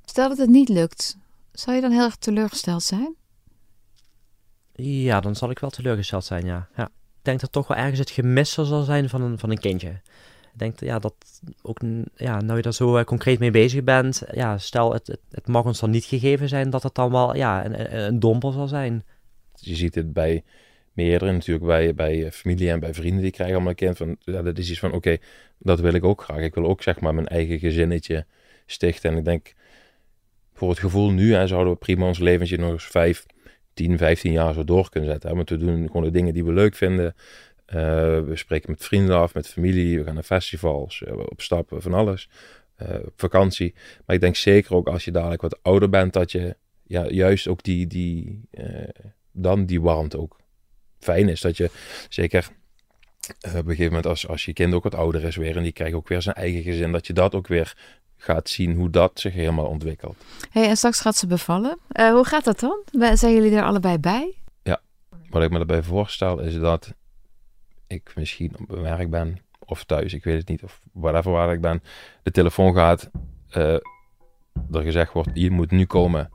Stel 0.04 0.28
dat 0.28 0.38
het 0.38 0.48
niet 0.48 0.68
lukt, 0.68 1.18
zou 1.52 1.76
je 1.76 1.82
dan 1.82 1.90
heel 1.90 2.04
erg 2.04 2.16
teleurgesteld 2.16 2.82
zijn? 2.82 3.14
Ja, 4.74 5.20
dan 5.20 5.36
zal 5.36 5.50
ik 5.50 5.58
wel 5.58 5.70
teleurgesteld 5.70 6.24
zijn, 6.24 6.46
ja. 6.46 6.68
ja. 6.76 6.84
Ik 6.86 7.28
denk 7.28 7.40
dat 7.40 7.52
toch 7.52 7.68
wel 7.68 7.76
ergens 7.76 7.98
het 7.98 8.10
gemis 8.10 8.52
zal 8.52 8.82
zijn 8.82 9.08
van 9.08 9.22
een, 9.22 9.38
van 9.38 9.50
een 9.50 9.58
kindje. 9.58 9.88
Ik 10.52 10.58
denk 10.58 10.80
ja, 10.80 10.98
dat 10.98 11.14
ook, 11.62 11.80
ja, 12.16 12.40
nou 12.40 12.56
je 12.56 12.62
daar 12.62 12.74
zo 12.74 12.98
uh, 12.98 13.04
concreet 13.04 13.38
mee 13.38 13.50
bezig 13.50 13.84
bent, 13.84 14.22
ja, 14.32 14.58
stel 14.58 14.92
het, 14.92 15.06
het, 15.06 15.20
het, 15.30 15.46
mag 15.46 15.64
ons 15.64 15.80
dan 15.80 15.90
niet 15.90 16.04
gegeven 16.04 16.48
zijn, 16.48 16.70
dat 16.70 16.82
het 16.82 16.94
dan 16.94 17.10
wel 17.10 17.36
ja, 17.36 17.64
een, 17.64 17.96
een 18.06 18.20
dompel 18.20 18.50
zal 18.50 18.68
zijn. 18.68 19.04
Je 19.54 19.74
ziet 19.74 19.94
het 19.94 20.12
bij 20.12 20.44
meerdere 20.92 21.32
natuurlijk, 21.32 21.66
bij, 21.66 21.94
bij 21.94 22.32
familie 22.32 22.70
en 22.70 22.80
bij 22.80 22.94
vrienden 22.94 23.22
die 23.22 23.30
krijgen 23.30 23.54
allemaal 23.54 23.74
kind 23.74 23.96
van, 23.96 24.16
ja, 24.20 24.42
dat 24.42 24.58
is 24.58 24.70
iets 24.70 24.78
van, 24.78 24.92
oké, 24.92 25.16
dat 25.58 25.80
wil 25.80 25.92
ik 25.92 26.04
ook 26.04 26.22
graag. 26.22 26.40
Ik 26.40 26.54
wil 26.54 26.66
ook 26.66 26.82
zeg 26.82 27.00
maar 27.00 27.14
mijn 27.14 27.26
eigen 27.26 27.58
gezinnetje 27.58 28.26
stichten. 28.66 29.10
En 29.10 29.16
ik 29.16 29.24
denk, 29.24 29.52
voor 30.52 30.70
het 30.70 30.78
gevoel 30.78 31.10
nu 31.10 31.34
hè, 31.34 31.46
zouden 31.46 31.72
we 31.72 31.78
prima 31.78 32.06
ons 32.06 32.18
leventje 32.18 32.58
nog 32.58 32.72
eens 32.72 32.84
vijf, 32.84 33.26
10, 33.74 33.98
15 33.98 34.32
jaar 34.32 34.54
zo 34.54 34.64
door 34.64 34.90
kunnen 34.90 35.10
zetten. 35.10 35.28
Hè? 35.30 35.36
Want 35.36 35.50
we 35.50 35.56
doen 35.56 35.86
gewoon 35.86 36.02
de 36.02 36.10
dingen 36.10 36.34
die 36.34 36.44
we 36.44 36.52
leuk 36.52 36.74
vinden. 36.74 37.14
Eh, 37.64 37.76
we 38.20 38.32
spreken 38.34 38.70
met 38.70 38.84
vrienden 38.84 39.16
af, 39.16 39.34
met 39.34 39.48
familie. 39.48 39.98
We 39.98 40.04
gaan 40.04 40.14
naar 40.14 40.22
festivals, 40.22 41.02
uh, 41.06 41.18
op 41.18 41.40
stappen, 41.40 41.82
van 41.82 41.94
alles. 41.94 42.28
Op 43.04 43.12
vakantie. 43.16 43.74
Maar 44.06 44.16
ik 44.16 44.22
denk 44.22 44.36
zeker 44.36 44.74
ook 44.74 44.88
als 44.88 45.04
je 45.04 45.10
dadelijk 45.10 45.42
wat 45.42 45.62
ouder 45.62 45.88
bent, 45.88 46.12
dat 46.12 46.32
je 46.32 46.56
ja, 46.82 47.08
juist 47.08 47.48
ook 47.48 47.62
die, 47.62 47.86
die, 47.86 48.40
dan 49.32 49.66
die 49.66 49.80
warmte 49.80 50.18
ook 50.18 50.41
fijn 51.02 51.28
is. 51.28 51.40
Dat 51.40 51.56
je 51.56 51.70
zeker 52.08 52.48
op 53.42 53.54
een 53.54 53.62
gegeven 53.64 53.84
moment 53.84 54.06
als, 54.06 54.28
als 54.28 54.44
je 54.44 54.52
kind 54.52 54.74
ook 54.74 54.82
wat 54.82 54.94
ouder 54.94 55.24
is 55.24 55.36
weer 55.36 55.56
en 55.56 55.62
die 55.62 55.72
krijgt 55.72 55.94
ook 55.94 56.08
weer 56.08 56.22
zijn 56.22 56.34
eigen 56.34 56.62
gezin, 56.62 56.92
dat 56.92 57.06
je 57.06 57.12
dat 57.12 57.34
ook 57.34 57.46
weer 57.46 57.76
gaat 58.16 58.48
zien 58.48 58.74
hoe 58.74 58.90
dat 58.90 59.20
zich 59.20 59.32
helemaal 59.32 59.66
ontwikkelt. 59.66 60.16
Hey, 60.50 60.68
en 60.68 60.76
straks 60.76 61.00
gaat 61.00 61.16
ze 61.16 61.26
bevallen. 61.26 61.78
hoe 61.96 62.24
gaat 62.26 62.44
dat 62.44 62.60
dan? 62.60 62.82
Zijn 63.16 63.34
jullie 63.34 63.56
er 63.56 63.64
allebei 63.64 63.98
bij? 63.98 64.34
Wat 65.32 65.42
ik 65.42 65.50
me 65.50 65.56
daarbij 65.56 65.82
voorstel 65.82 66.38
is 66.38 66.58
dat 66.58 66.94
ik 67.86 68.12
misschien 68.14 68.56
op 68.58 68.68
mijn 68.68 68.82
werk 68.82 69.10
ben 69.10 69.38
of 69.58 69.84
thuis, 69.84 70.12
ik 70.12 70.24
weet 70.24 70.38
het 70.38 70.48
niet, 70.48 70.62
of 70.62 70.80
whatever 70.92 71.32
waar 71.32 71.52
ik 71.52 71.60
ben, 71.60 71.82
de 72.22 72.30
telefoon 72.30 72.74
gaat, 72.74 73.10
uh, 73.56 73.74
er 74.72 74.82
gezegd 74.82 75.12
wordt, 75.12 75.30
je 75.34 75.50
moet 75.50 75.70
nu 75.70 75.86
komen, 75.86 76.30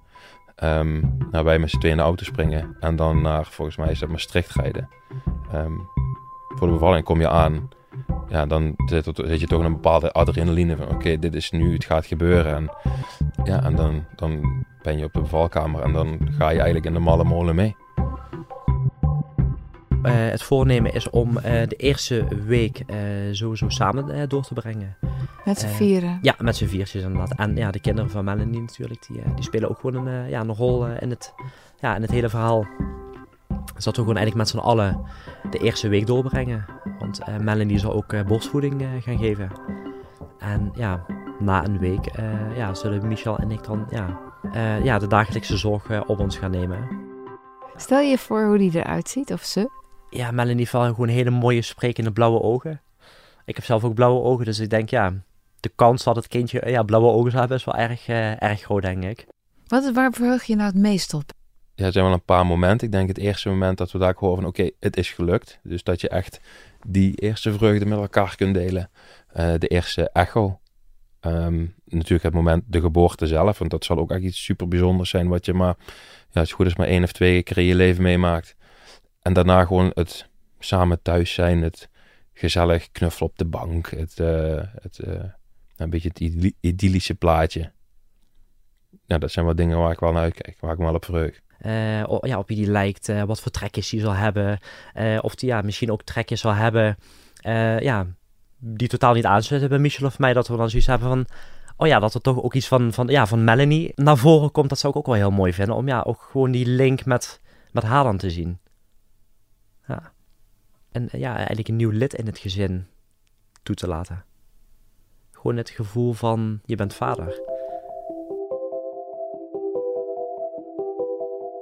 um, 0.64 1.18
naar 1.32 1.44
wij 1.44 1.60
met 1.60 1.70
z'n 1.70 1.78
tweeën 1.78 1.96
in 1.96 2.00
de 2.02 2.08
auto 2.08 2.24
springen 2.24 2.76
en 2.80 2.96
dan 2.96 3.22
naar, 3.22 3.46
volgens 3.46 3.78
mij 3.78 3.92
is 3.92 4.00
dat 4.00 4.10
Maastricht 4.10 4.56
rijden. 4.56 4.90
Um, 5.54 5.90
voor 6.48 6.68
de 6.68 6.74
bevalling 6.74 7.06
kom 7.06 7.20
je 7.20 7.30
aan, 7.30 7.70
ja, 8.30 8.46
dan 8.46 8.74
zit, 8.86 9.06
je 9.40 9.48
toch 9.48 9.64
een 9.64 9.74
bepaalde 9.74 10.12
adrenaline 10.12 10.76
van, 10.76 10.90
oké, 10.90 11.20
dit 11.20 11.36
is 11.36 11.52
nu, 11.52 11.74
het 11.74 11.86
gaat 11.86 12.06
gebeuren. 12.06 12.56
En, 12.56 12.70
ja, 13.44 13.64
en 13.64 13.76
dan, 13.76 14.06
dan 14.16 14.64
ben 14.82 14.98
je 14.98 15.04
op 15.04 15.14
de 15.14 15.22
bevalkamer 15.22 15.82
en 15.82 15.94
dan 15.94 16.20
ga 16.38 16.50
je 16.50 16.56
eigenlijk 16.56 16.86
in 16.86 16.94
de 16.94 17.00
malle 17.00 17.24
molen 17.24 17.56
mee. 17.56 17.76
Uh, 20.04 20.12
het 20.14 20.44
voornemen 20.44 20.94
is 20.94 21.10
om 21.10 21.38
uh, 21.38 21.44
de 21.44 21.76
eerste 21.76 22.26
week 22.46 22.84
uh, 22.88 22.98
sowieso 23.32 23.70
samen 23.70 24.30
door 24.30 24.44
te 24.44 24.54
brengen. 24.54 24.96
Met 25.46 25.60
z'n 25.60 25.68
vieren? 25.68 26.20
Ja, 26.22 26.36
met 26.40 26.56
z'n 26.56 26.66
viertjes 26.66 27.04
inderdaad. 27.04 27.36
En 27.36 27.56
ja, 27.56 27.72
de 27.72 27.80
kinderen 27.80 28.10
van 28.10 28.24
Melanie 28.24 28.60
natuurlijk, 28.60 29.08
die, 29.08 29.22
die 29.36 29.44
spelen 29.44 29.70
ook 29.70 29.80
gewoon 29.80 30.08
een, 30.08 30.30
ja, 30.30 30.40
een 30.40 30.56
rol 30.56 30.88
in, 30.88 31.10
het, 31.10 31.34
ja, 31.80 31.96
in 31.96 32.02
het 32.02 32.12
hele 32.12 32.30
verhaal. 32.30 32.68
Dus 33.76 33.84
dat 33.84 33.96
we 33.96 34.02
gewoon 34.02 34.18
eigenlijk 34.18 34.36
met 34.36 34.48
z'n 34.48 34.68
allen 34.68 35.02
de 35.50 35.58
eerste 35.58 35.88
week 35.88 36.08
doorbrengen. 36.08 36.66
Want 37.00 37.20
Melanie 37.42 37.80
zal 37.80 37.94
ook 37.94 38.26
borstvoeding 38.28 38.86
gaan 39.00 39.18
geven. 39.18 39.52
En 40.40 40.72
ja, 40.76 41.06
na 41.40 41.66
een 41.66 41.80
week 41.80 42.12
ja, 42.56 42.74
zullen 42.74 43.08
Michel 43.08 43.38
en 43.38 43.52
ik 43.52 43.64
dan 43.64 43.88
ja, 43.90 44.20
ja, 44.84 45.00
de 45.00 45.08
dagelijkse 45.08 45.58
zorg 45.58 46.08
op 46.08 46.20
ons 46.20 46.38
gaan 46.38 46.52
nemen. 46.52 47.06
Stel 47.76 48.00
je 48.00 48.18
voor 48.18 48.46
hoe 48.46 48.58
die 48.58 48.72
eruit 48.76 49.10
ziet, 49.10 49.34
of 49.34 49.44
ze? 49.44 49.70
Ja, 50.10 50.32
Melanie 50.32 50.58
heeft 50.58 50.70
gewoon 50.70 51.08
hele 51.08 51.30
mooie 51.30 51.62
sprekende 51.62 52.12
blauwe 52.12 52.42
ogen. 52.42 52.82
Ik 53.46 53.56
heb 53.56 53.66
zelf 53.66 53.84
ook 53.84 53.94
blauwe 53.94 54.22
ogen, 54.22 54.46
dus 54.46 54.60
ik 54.60 54.70
denk 54.70 54.90
ja, 54.90 55.14
de 55.60 55.72
kans 55.76 56.04
dat 56.04 56.16
het 56.16 56.28
kindje 56.28 56.70
ja, 56.70 56.84
blauwe 56.84 57.10
ogen 57.10 57.32
zou 57.32 57.40
hebben 57.40 57.58
is 57.58 57.64
wel 57.64 57.76
erg, 57.76 58.08
uh, 58.08 58.42
erg 58.42 58.62
groot, 58.62 58.82
denk 58.82 59.04
ik. 59.04 59.28
Wat, 59.68 59.92
waar 59.92 60.12
verheug 60.12 60.44
je 60.44 60.56
nou 60.56 60.68
het 60.68 60.78
meest 60.78 61.14
op? 61.14 61.32
Ja, 61.76 61.86
er 61.86 61.92
zijn 61.92 62.06
wel 62.06 62.14
een 62.14 62.24
paar 62.24 62.46
momenten. 62.46 62.88
Ik 62.88 62.94
denk 62.94 63.08
het 63.08 63.18
eerste 63.18 63.50
moment 63.50 63.78
dat 63.78 63.92
we 63.92 63.98
daar 63.98 64.16
horen 64.18 64.36
van 64.36 64.46
oké, 64.46 64.70
het 64.80 64.98
is 64.98 65.12
gelukt. 65.12 65.60
Dus 65.64 65.84
dat 65.84 66.02
je 66.02 66.10
echt 66.10 66.40
die 66.88 67.16
eerste 67.16 67.54
vreugde 67.54 67.86
met 67.86 68.00
elkaar 68.00 68.36
kunt 68.36 68.54
delen. 68.54 68.90
Uh, 69.38 69.54
de 69.58 69.68
eerste 69.68 70.10
echo. 70.10 70.60
Um, 71.22 71.76
natuurlijk 71.86 72.24
het 72.24 72.34
moment 72.34 72.64
de 72.68 72.80
geboorte 72.80 73.28
zelf, 73.28 73.58
want 73.58 73.72
dat 73.72 73.86
zal 73.86 73.98
ook 73.98 74.12
echt 74.12 74.24
iets 74.24 74.44
super 74.44 74.68
bijzonders 74.68 75.10
zijn 75.10 75.28
wat 75.28 75.46
je 75.46 75.54
maar, 75.54 75.76
ja, 76.30 76.40
het 76.40 76.48
is 76.48 76.54
goed 76.54 76.66
is 76.66 76.76
maar 76.76 76.88
één 76.88 77.04
of 77.04 77.12
twee 77.12 77.44
keer 77.44 77.58
in 77.58 77.64
je 77.64 77.76
leven 77.76 78.04
meemaakt. 78.04 78.56
En 79.28 79.34
daarna 79.34 79.66
gewoon 79.66 79.92
het 79.94 80.30
samen 80.60 81.02
thuis 81.02 81.34
zijn, 81.34 81.62
het 81.62 81.90
gezellig 82.34 82.92
knuffelen 82.92 83.30
op 83.30 83.38
de 83.38 83.46
bank, 83.46 83.90
het, 83.90 84.20
uh, 84.20 84.62
het 84.82 85.00
uh, 85.08 85.24
een 85.76 85.90
beetje 85.90 86.08
het 86.08 86.54
idyllische 86.60 87.16
plaatje. 87.16 87.72
Ja, 89.06 89.18
dat 89.18 89.32
zijn 89.32 89.46
wel 89.46 89.56
dingen 89.56 89.78
waar 89.78 89.92
ik 89.92 90.00
wel 90.00 90.12
naar 90.12 90.22
uitkijk, 90.22 90.58
waar 90.60 90.72
ik 90.72 90.78
me 90.78 90.84
wel 90.84 90.94
op 90.94 91.06
verheug. 91.06 91.42
Uh, 91.62 92.20
ja, 92.22 92.38
op 92.38 92.48
wie 92.48 92.58
die 92.58 92.72
lijkt, 92.72 93.08
wat 93.26 93.42
voor 93.42 93.52
trekjes 93.52 93.90
die 93.90 94.00
zal 94.00 94.14
hebben. 94.14 94.60
of 95.22 95.36
die 95.36 95.50
ja, 95.50 95.62
misschien 95.62 95.92
ook 95.92 96.04
trekjes 96.04 96.42
zal 96.42 96.54
hebben 96.54 96.98
ja, 97.80 98.08
die 98.58 98.88
totaal 98.88 99.14
niet 99.14 99.26
aansluiten 99.26 99.70
bij 99.70 99.80
Michel 99.80 100.08
of 100.08 100.20
mij. 100.20 100.34
Dat 100.34 100.48
we 100.48 100.58
dan 100.58 100.70
zoiets 100.70 100.88
hebben 100.88 101.08
van, 101.08 101.26
oh 101.78 101.88
ja, 101.88 102.00
dat 102.00 102.14
er 102.14 102.22
toch 102.22 102.42
ook 102.42 102.54
iets 102.54 102.68
van, 102.68 102.94
van, 102.94 103.08
ja, 103.08 103.28
van 103.28 103.44
Melanie 103.44 103.92
naar 103.96 104.18
voren 104.18 104.52
komt. 104.52 104.70
Dat 104.70 104.80
zou 104.80 104.94
ik 104.94 105.00
ook 105.00 105.06
wel 105.06 105.16
heel 105.16 105.32
mooi 105.32 105.54
vinden. 105.54 105.76
Om 105.76 105.88
ja, 105.88 106.02
ook 106.02 106.28
gewoon 106.32 106.52
die 106.52 106.68
link 106.68 107.06
met, 107.06 107.42
met 107.72 107.84
haar 107.84 108.04
dan 108.04 108.18
te 108.18 108.30
zien. 108.30 108.60
En 110.98 111.10
ja, 111.12 111.36
eigenlijk 111.36 111.68
een 111.68 111.76
nieuw 111.76 111.90
lid 111.90 112.14
in 112.14 112.26
het 112.26 112.38
gezin 112.38 112.86
toe 113.64 113.76
te 113.76 113.88
laten. 113.88 114.24
Gewoon 115.32 115.58
het 115.58 115.70
gevoel 115.70 116.14
van 116.14 116.60
je 116.66 116.76
bent 116.76 116.94
vader. 116.94 117.42